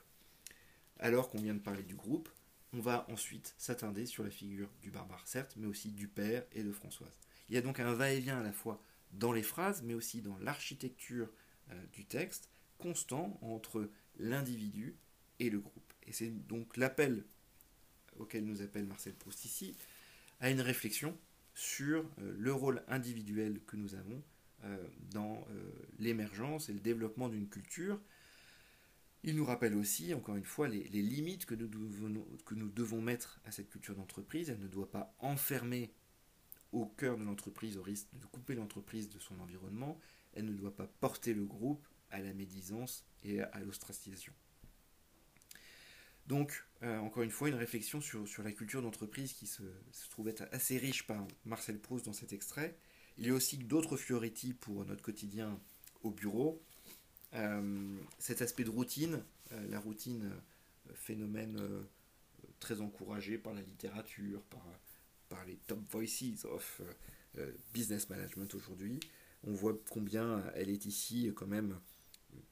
Alors 1.00 1.30
qu'on 1.30 1.40
vient 1.40 1.54
de 1.54 1.60
parler 1.60 1.84
du 1.84 1.96
groupe, 1.96 2.30
on 2.74 2.80
va 2.80 3.06
ensuite 3.10 3.56
s'attarder 3.58 4.06
sur 4.06 4.24
la 4.24 4.30
figure 4.30 4.70
du 4.82 4.92
barbare, 4.92 5.26
certes, 5.26 5.56
mais 5.58 5.66
aussi 5.66 5.92
du 5.92 6.08
père 6.08 6.46
et 6.52 6.64
de 6.64 6.72
Françoise. 6.72 7.20
Il 7.48 7.56
y 7.56 7.58
a 7.58 7.62
donc 7.62 7.80
un 7.80 7.94
va-et-vient 7.94 8.40
à 8.40 8.44
la 8.44 8.52
fois 8.52 8.84
dans 9.12 9.32
les 9.32 9.42
phrases, 9.42 9.82
mais 9.82 9.94
aussi 9.94 10.22
dans 10.22 10.38
l'architecture 10.40 11.30
euh, 11.72 11.86
du 11.94 12.06
texte, 12.06 12.50
constant 12.78 13.40
entre 13.42 13.90
l'individu 14.20 14.96
et 15.40 15.50
le 15.50 15.60
groupe. 15.60 15.94
Et 16.06 16.12
c'est 16.12 16.30
donc 16.48 16.78
l'appel 16.78 17.24
auquel 18.18 18.46
nous 18.46 18.62
appelle 18.62 18.86
Marcel 18.86 19.14
Proust 19.14 19.46
ici, 19.46 19.76
à 20.42 20.52
une 20.52 20.62
réflexion 20.62 21.18
sur 21.56 22.00
euh, 22.20 22.36
le 22.38 22.54
rôle 22.54 22.84
individuel 22.88 23.62
que 23.66 23.78
nous 23.78 23.96
avons 23.96 24.22
euh, 24.66 24.78
dans 25.12 25.48
l'émergence 25.98 26.68
et 26.68 26.74
le 26.74 26.82
développement 26.82 27.30
d'une 27.30 27.48
culture. 27.48 28.00
Il 29.24 29.36
nous 29.36 29.46
rappelle 29.46 29.76
aussi, 29.76 30.14
encore 30.14 30.38
une 30.38 30.46
fois, 30.46 30.68
les, 30.68 30.84
limites 30.84 31.46
que 31.46 31.56
nous, 31.56 31.68
devons, 32.70 33.02
mettre 33.02 33.42
à 33.46 33.52
cette 33.52 33.70
culture 33.70 33.96
d'entreprise. 33.96 34.50
Elle 34.50 34.60
ne 34.60 34.68
doit 34.68 34.90
pas 34.90 35.14
enfermer 35.20 35.94
au 36.72 36.86
cœur 36.86 37.18
de 37.18 37.24
l'entreprise 37.24 37.78
au 37.78 37.82
risque 37.82 38.08
de 38.14 38.26
couper 38.26 38.56
l'entreprise 38.56 39.10
de 39.10 39.20
son 39.20 39.40
environnement. 39.40 40.00
Elle 40.34 40.46
ne 40.46 40.54
doit 40.54 40.76
pas 40.76 40.88
porter 40.88 41.34
le 41.34 41.46
groupe 41.46 41.86
à 42.12 42.20
la 42.22 42.34
médisance 42.34 43.04
et 43.24 43.42
à 43.42 43.60
l'ostracisation. 43.60 44.34
Donc, 46.30 46.64
euh, 46.84 47.00
encore 47.00 47.24
une 47.24 47.32
fois, 47.32 47.50
une 47.50 47.56
réflexion 47.56 48.02
sur, 48.02 48.44
la 48.44 48.52
culture 48.52 48.84
d'entreprise 48.84 49.34
qui 49.34 49.48
se, 49.48 49.64
trouve 50.12 50.30
être 50.30 50.48
assez 50.52 50.78
riche 50.78 51.08
par 51.08 51.28
Marcel 51.44 51.80
Proust 51.80 52.06
dans 52.06 52.14
cet 52.14 52.34
extrait. 52.34 52.78
Il 53.18 53.26
y 53.26 53.32
a 53.32 53.34
aussi 53.34 53.58
d'autres 53.58 53.98
Fioretti 53.98 54.54
pour 54.54 54.86
notre 54.86 55.02
quotidien 55.02 55.60
au 56.04 56.12
bureau. 56.12 56.64
Euh, 57.36 57.98
cet 58.18 58.42
aspect 58.42 58.64
de 58.64 58.70
routine, 58.70 59.24
euh, 59.52 59.68
la 59.70 59.80
routine, 59.80 60.32
phénomène 60.96 61.62
très 62.60 62.82
encouragé 62.82 63.38
par 63.38 63.54
la 63.54 63.62
littérature, 63.62 64.42
par, 64.44 64.66
par 65.30 65.46
les 65.46 65.58
top 65.68 65.80
voices 65.92 66.46
of 66.46 66.82
business 67.74 68.10
management 68.10 68.56
aujourd'hui. 68.56 69.00
On 69.44 69.54
voit 69.54 69.78
combien 69.92 70.44
elle 70.56 70.70
est 70.70 70.86
ici 70.86 71.32
quand 71.36 71.46
même 71.46 71.80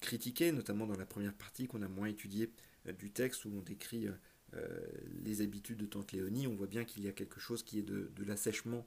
critiquée, 0.01 0.51
notamment 0.51 0.85
dans 0.87 0.97
la 0.97 1.05
première 1.05 1.33
partie 1.33 1.67
qu'on 1.67 1.81
a 1.81 1.87
moins 1.87 2.07
étudiée 2.07 2.51
euh, 2.87 2.91
du 2.93 3.11
texte 3.11 3.45
où 3.45 3.51
on 3.55 3.61
décrit 3.61 4.07
euh, 4.07 4.11
euh, 4.55 4.79
les 5.23 5.41
habitudes 5.41 5.77
de 5.77 5.85
Tante 5.85 6.11
Léonie, 6.11 6.47
on 6.47 6.55
voit 6.55 6.67
bien 6.67 6.85
qu'il 6.85 7.03
y 7.03 7.07
a 7.07 7.11
quelque 7.11 7.39
chose 7.39 7.63
qui 7.63 7.79
est 7.79 7.83
de, 7.83 8.09
l'assèchement 8.25 8.85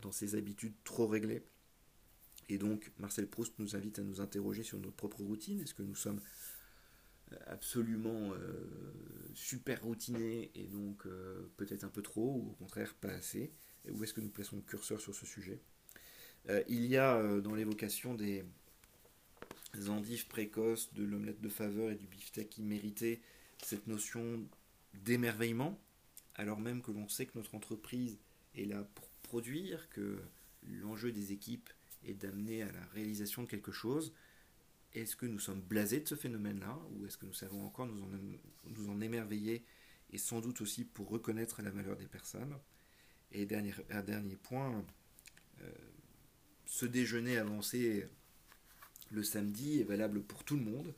dans 0.00 0.12
ces 0.12 0.34
habitudes 0.34 0.72
trop 0.82 1.06
réglées. 1.06 1.42
Et 2.48 2.58
donc 2.58 2.92
Marcel 2.98 3.26
Proust 3.26 3.58
nous 3.58 3.76
invite 3.76 3.98
à 3.98 4.02
nous 4.02 4.20
interroger 4.20 4.62
sur 4.62 4.78
notre 4.78 4.96
propre 4.96 5.22
routine. 5.22 5.60
Est-ce 5.60 5.74
que 5.74 5.82
nous 5.82 5.94
sommes 5.94 6.20
absolument 7.46 8.32
super 9.34 9.82
routinés 9.82 10.50
et 10.54 10.64
donc 10.64 11.06
peut-être 11.56 11.84
un 11.84 11.88
peu 11.88 12.02
trop 12.02 12.34
ou 12.36 12.50
au 12.50 12.52
contraire 12.52 12.94
pas 12.94 13.08
assez? 13.08 13.50
Où 13.90 14.04
est-ce 14.04 14.14
que 14.14 14.20
nous 14.20 14.28
plaçons 14.28 14.56
le 14.56 14.62
curseur 14.62 15.00
sur 15.00 15.14
ce 15.14 15.26
sujet? 15.26 15.60
Il 16.68 16.84
y 16.86 16.96
a 16.96 17.40
dans 17.40 17.54
l'évocation 17.54 18.14
des, 18.14 18.44
endives 19.88 20.26
précoces, 20.26 20.92
de 20.92 21.02
l'omelette 21.02 21.40
de 21.40 21.48
faveur 21.48 21.90
et 21.90 21.96
du 21.96 22.06
beefsteak 22.06 22.58
immérité, 22.58 23.20
cette 23.62 23.86
notion 23.86 24.46
d'émerveillement, 24.92 25.78
alors 26.34 26.60
même 26.60 26.82
que 26.82 26.92
l'on 26.92 27.08
sait 27.08 27.26
que 27.26 27.36
notre 27.36 27.54
entreprise 27.54 28.18
est 28.54 28.64
là 28.64 28.86
pour 28.94 29.08
produire, 29.22 29.88
que 29.90 30.18
l'enjeu 30.62 31.12
des 31.12 31.32
équipes 31.32 31.70
est 32.06 32.14
d'amener 32.14 32.62
à 32.62 32.72
la 32.72 32.84
réalisation 32.94 33.42
de 33.42 33.48
quelque 33.48 33.72
chose. 33.72 34.12
Est-ce 34.92 35.16
que 35.16 35.26
nous 35.26 35.38
sommes 35.38 35.60
blasés 35.60 36.00
de 36.00 36.08
ce 36.08 36.14
phénomène-là 36.14 36.78
ou 36.92 37.06
est-ce 37.06 37.18
que 37.18 37.26
nous 37.26 37.34
savons 37.34 37.64
encore 37.64 37.86
nous 37.86 38.88
en, 38.88 39.00
émerveiller 39.00 39.64
et 40.10 40.18
sans 40.18 40.40
doute 40.40 40.60
aussi 40.60 40.84
pour 40.84 41.08
reconnaître 41.08 41.62
la 41.62 41.70
valeur 41.70 41.96
des 41.96 42.06
personnes? 42.06 42.56
Et 43.32 43.46
dernier, 43.46 43.74
un 43.90 44.02
dernier 44.02 44.36
point, 44.36 44.84
euh, 45.62 45.72
ce 46.66 46.86
déjeuner 46.86 47.38
avancé 47.38 48.06
le 49.10 49.22
samedi 49.22 49.80
est 49.80 49.84
valable 49.84 50.22
pour 50.22 50.44
tout 50.44 50.56
le 50.56 50.62
monde, 50.62 50.94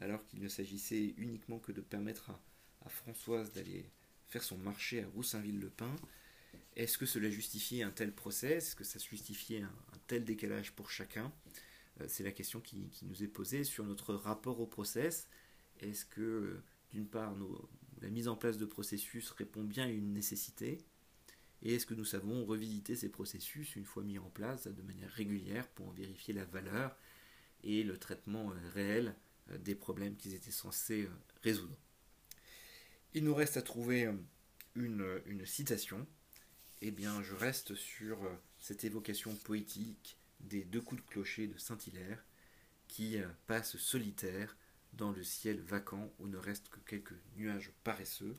alors 0.00 0.24
qu'il 0.26 0.40
ne 0.40 0.48
s'agissait 0.48 1.14
uniquement 1.16 1.58
que 1.58 1.72
de 1.72 1.80
permettre 1.80 2.30
à, 2.30 2.40
Françoise 2.88 3.50
d'aller 3.50 3.84
faire 4.28 4.44
son 4.44 4.56
marché 4.58 5.02
à 5.02 5.08
Roussainville-le-Pin. 5.08 5.90
Est-ce 6.76 6.98
que 6.98 7.06
cela 7.06 7.30
justifiait 7.30 7.82
un 7.82 7.90
tel 7.90 8.12
procès? 8.12 8.52
Est-ce 8.56 8.76
que 8.76 8.84
ça 8.84 8.98
justifiait 8.98 9.62
un, 9.62 9.72
tel 10.06 10.24
décalage 10.24 10.72
pour 10.72 10.90
chacun? 10.90 11.32
Euh, 12.00 12.04
C'est 12.08 12.24
la 12.24 12.32
question 12.32 12.60
qui, 12.60 12.90
nous 13.02 13.22
est 13.22 13.28
posée 13.28 13.64
sur 13.64 13.84
notre 13.84 14.14
rapport 14.14 14.60
au 14.60 14.66
process. 14.66 15.28
Est-ce 15.80 16.04
que, 16.04 16.60
d'une 16.90 17.06
part, 17.06 17.34
la 18.02 18.10
mise 18.10 18.28
en 18.28 18.36
place 18.36 18.58
de 18.58 18.66
processus 18.66 19.30
répond 19.30 19.64
bien 19.64 19.86
à 19.86 19.88
une 19.88 20.12
nécessité? 20.12 20.78
Et 21.62 21.74
est-ce 21.74 21.86
que 21.86 21.94
nous 21.94 22.04
savons 22.04 22.44
revisiter 22.44 22.96
ces 22.96 23.08
processus 23.08 23.76
une 23.76 23.84
fois 23.84 24.02
mis 24.02 24.18
en 24.18 24.30
place 24.30 24.66
de 24.66 24.82
manière 24.82 25.10
régulière 25.10 25.66
pour 25.68 25.88
en 25.88 25.92
vérifier 25.92 26.34
la 26.34 26.44
valeur 26.44 26.96
et 27.62 27.82
le 27.82 27.98
traitement 27.98 28.52
euh, 28.52 28.68
réel 28.74 29.16
euh, 29.50 29.58
des 29.58 29.74
problèmes 29.74 30.16
qu'ils 30.16 30.34
étaient 30.34 30.50
censés 30.50 31.04
euh, 31.04 31.10
résoudre? 31.42 31.76
Il 33.14 33.24
nous 33.24 33.34
reste 33.34 33.56
à 33.56 33.62
trouver 33.62 34.10
une, 34.74 35.46
citation. 35.46 36.06
Eh 36.82 36.90
bien, 36.90 37.22
je 37.22 37.34
reste 37.34 37.74
sur 37.74 38.18
cette 38.58 38.84
évocation 38.84 39.34
poétique 39.34 40.18
des 40.40 40.64
deux 40.64 40.80
coups 40.80 41.02
de 41.02 41.08
clocher 41.08 41.46
de 41.46 41.56
Saint-Hilaire 41.58 42.24
qui 42.86 43.16
passent 43.46 43.76
solitaires 43.78 44.56
dans 44.92 45.10
le 45.10 45.22
ciel 45.22 45.60
vacant 45.60 46.12
où 46.18 46.26
ne 46.26 46.36
reste 46.36 46.68
que 46.68 46.80
quelques 46.80 47.14
nuages 47.36 47.72
paresseux, 47.84 48.36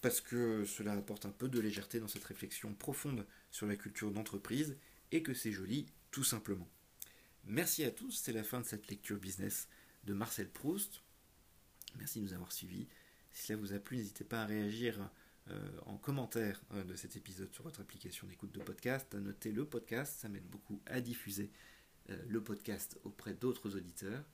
parce 0.00 0.20
que 0.20 0.64
cela 0.64 0.92
apporte 0.92 1.26
un 1.26 1.30
peu 1.30 1.48
de 1.48 1.60
légèreté 1.60 2.00
dans 2.00 2.08
cette 2.08 2.24
réflexion 2.24 2.74
profonde 2.74 3.26
sur 3.50 3.66
la 3.66 3.76
culture 3.76 4.10
d'entreprise 4.10 4.76
et 5.12 5.22
que 5.22 5.34
c'est 5.34 5.52
joli 5.52 5.86
tout 6.10 6.24
simplement. 6.24 6.68
Merci 7.44 7.84
à 7.84 7.90
tous, 7.90 8.12
c'est 8.12 8.32
la 8.32 8.44
fin 8.44 8.60
de 8.60 8.66
cette 8.66 8.88
lecture 8.88 9.18
business 9.18 9.68
de 10.04 10.14
Marcel 10.14 10.48
Proust. 10.48 11.02
Merci 11.98 12.20
de 12.20 12.24
nous 12.24 12.34
avoir 12.34 12.52
suivis. 12.52 12.86
Si 13.32 13.46
cela 13.46 13.58
vous 13.58 13.72
a 13.72 13.78
plu, 13.78 13.96
n'hésitez 13.96 14.24
pas 14.24 14.42
à 14.42 14.46
réagir 14.46 15.00
euh, 15.00 15.06
en 15.86 15.96
commentaire 15.96 16.62
euh, 16.72 16.84
de 16.84 16.94
cet 16.94 17.16
épisode 17.16 17.52
sur 17.52 17.64
votre 17.64 17.80
application 17.80 18.26
d'écoute 18.26 18.52
de 18.52 18.60
podcast, 18.60 19.14
à 19.14 19.20
noter 19.20 19.52
le 19.52 19.64
podcast, 19.64 20.20
ça 20.20 20.28
m'aide 20.28 20.46
beaucoup 20.46 20.80
à 20.86 21.00
diffuser 21.00 21.50
euh, 22.10 22.16
le 22.28 22.42
podcast 22.42 22.98
auprès 23.04 23.34
d'autres 23.34 23.76
auditeurs. 23.76 24.24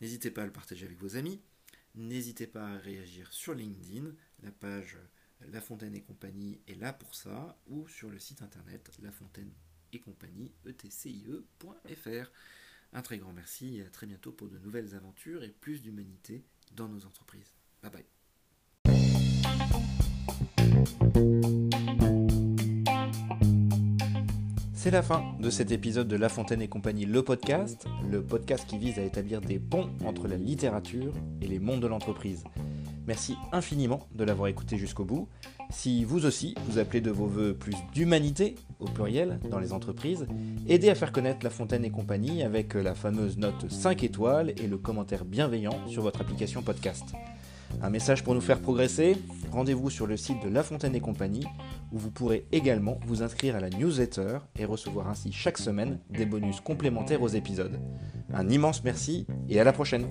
N'hésitez 0.00 0.30
pas 0.30 0.42
à 0.42 0.46
le 0.46 0.52
partager 0.52 0.86
avec 0.86 0.98
vos 0.98 1.16
amis. 1.16 1.40
N'hésitez 1.94 2.46
pas 2.46 2.68
à 2.68 2.78
réagir 2.78 3.32
sur 3.32 3.54
LinkedIn, 3.54 4.12
la 4.42 4.50
page 4.50 4.98
La 5.40 5.60
Fontaine 5.60 5.94
et 5.94 6.02
compagnie 6.02 6.60
est 6.66 6.80
là 6.80 6.92
pour 6.92 7.14
ça, 7.14 7.58
ou 7.66 7.86
sur 7.88 8.08
le 8.08 8.18
site 8.18 8.40
internet 8.40 8.90
lafontaine 9.02 9.52
et 9.92 10.00
compagnie 10.00 10.52
etcie.fr. 10.64 12.30
Un 12.94 13.02
très 13.02 13.18
grand 13.18 13.32
merci 13.32 13.78
et 13.78 13.82
à 13.82 13.90
très 13.90 14.06
bientôt 14.06 14.32
pour 14.32 14.48
de 14.48 14.58
nouvelles 14.58 14.94
aventures 14.94 15.42
et 15.42 15.50
plus 15.50 15.82
d'humanité 15.82 16.44
dans 16.72 16.88
nos 16.88 17.04
entreprises. 17.04 17.54
Bye 17.82 17.90
bye. 17.90 18.21
C'est 24.82 24.90
la 24.90 25.02
fin 25.02 25.22
de 25.38 25.48
cet 25.48 25.70
épisode 25.70 26.08
de 26.08 26.16
La 26.16 26.28
Fontaine 26.28 26.60
et 26.60 26.66
compagnie, 26.66 27.04
le 27.04 27.22
podcast, 27.22 27.86
le 28.10 28.20
podcast 28.20 28.66
qui 28.66 28.78
vise 28.78 28.98
à 28.98 29.02
établir 29.02 29.40
des 29.40 29.60
ponts 29.60 29.90
entre 30.04 30.26
la 30.26 30.36
littérature 30.36 31.12
et 31.40 31.46
les 31.46 31.60
mondes 31.60 31.80
de 31.80 31.86
l'entreprise. 31.86 32.42
Merci 33.06 33.36
infiniment 33.52 34.08
de 34.16 34.24
l'avoir 34.24 34.48
écouté 34.48 34.78
jusqu'au 34.78 35.04
bout. 35.04 35.28
Si 35.70 36.04
vous 36.04 36.26
aussi, 36.26 36.56
vous 36.66 36.78
appelez 36.78 37.00
de 37.00 37.12
vos 37.12 37.26
voeux 37.26 37.54
plus 37.54 37.76
d'humanité, 37.94 38.56
au 38.80 38.86
pluriel, 38.86 39.38
dans 39.50 39.60
les 39.60 39.72
entreprises, 39.72 40.26
aidez 40.68 40.88
à 40.88 40.96
faire 40.96 41.12
connaître 41.12 41.44
La 41.44 41.50
Fontaine 41.50 41.84
et 41.84 41.90
compagnie 41.90 42.42
avec 42.42 42.74
la 42.74 42.96
fameuse 42.96 43.38
note 43.38 43.70
5 43.70 44.02
étoiles 44.02 44.50
et 44.56 44.66
le 44.66 44.78
commentaire 44.78 45.24
bienveillant 45.24 45.86
sur 45.86 46.02
votre 46.02 46.20
application 46.20 46.60
podcast. 46.60 47.14
Un 47.80 47.90
message 47.90 48.22
pour 48.24 48.34
nous 48.34 48.40
faire 48.40 48.60
progresser 48.60 49.16
Rendez-vous 49.52 49.90
sur 49.90 50.06
le 50.06 50.16
site 50.16 50.42
de 50.42 50.48
La 50.48 50.62
Fontaine 50.62 50.94
et 50.94 51.00
compagnie 51.00 51.46
où 51.92 51.98
vous 51.98 52.10
pourrez 52.10 52.46
également 52.52 52.98
vous 53.06 53.22
inscrire 53.22 53.54
à 53.54 53.60
la 53.60 53.68
newsletter 53.68 54.38
et 54.58 54.64
recevoir 54.64 55.08
ainsi 55.08 55.30
chaque 55.30 55.58
semaine 55.58 55.98
des 56.08 56.24
bonus 56.24 56.60
complémentaires 56.60 57.20
aux 57.20 57.28
épisodes. 57.28 57.78
Un 58.32 58.48
immense 58.48 58.82
merci 58.82 59.26
et 59.50 59.60
à 59.60 59.64
la 59.64 59.72
prochaine. 59.72 60.06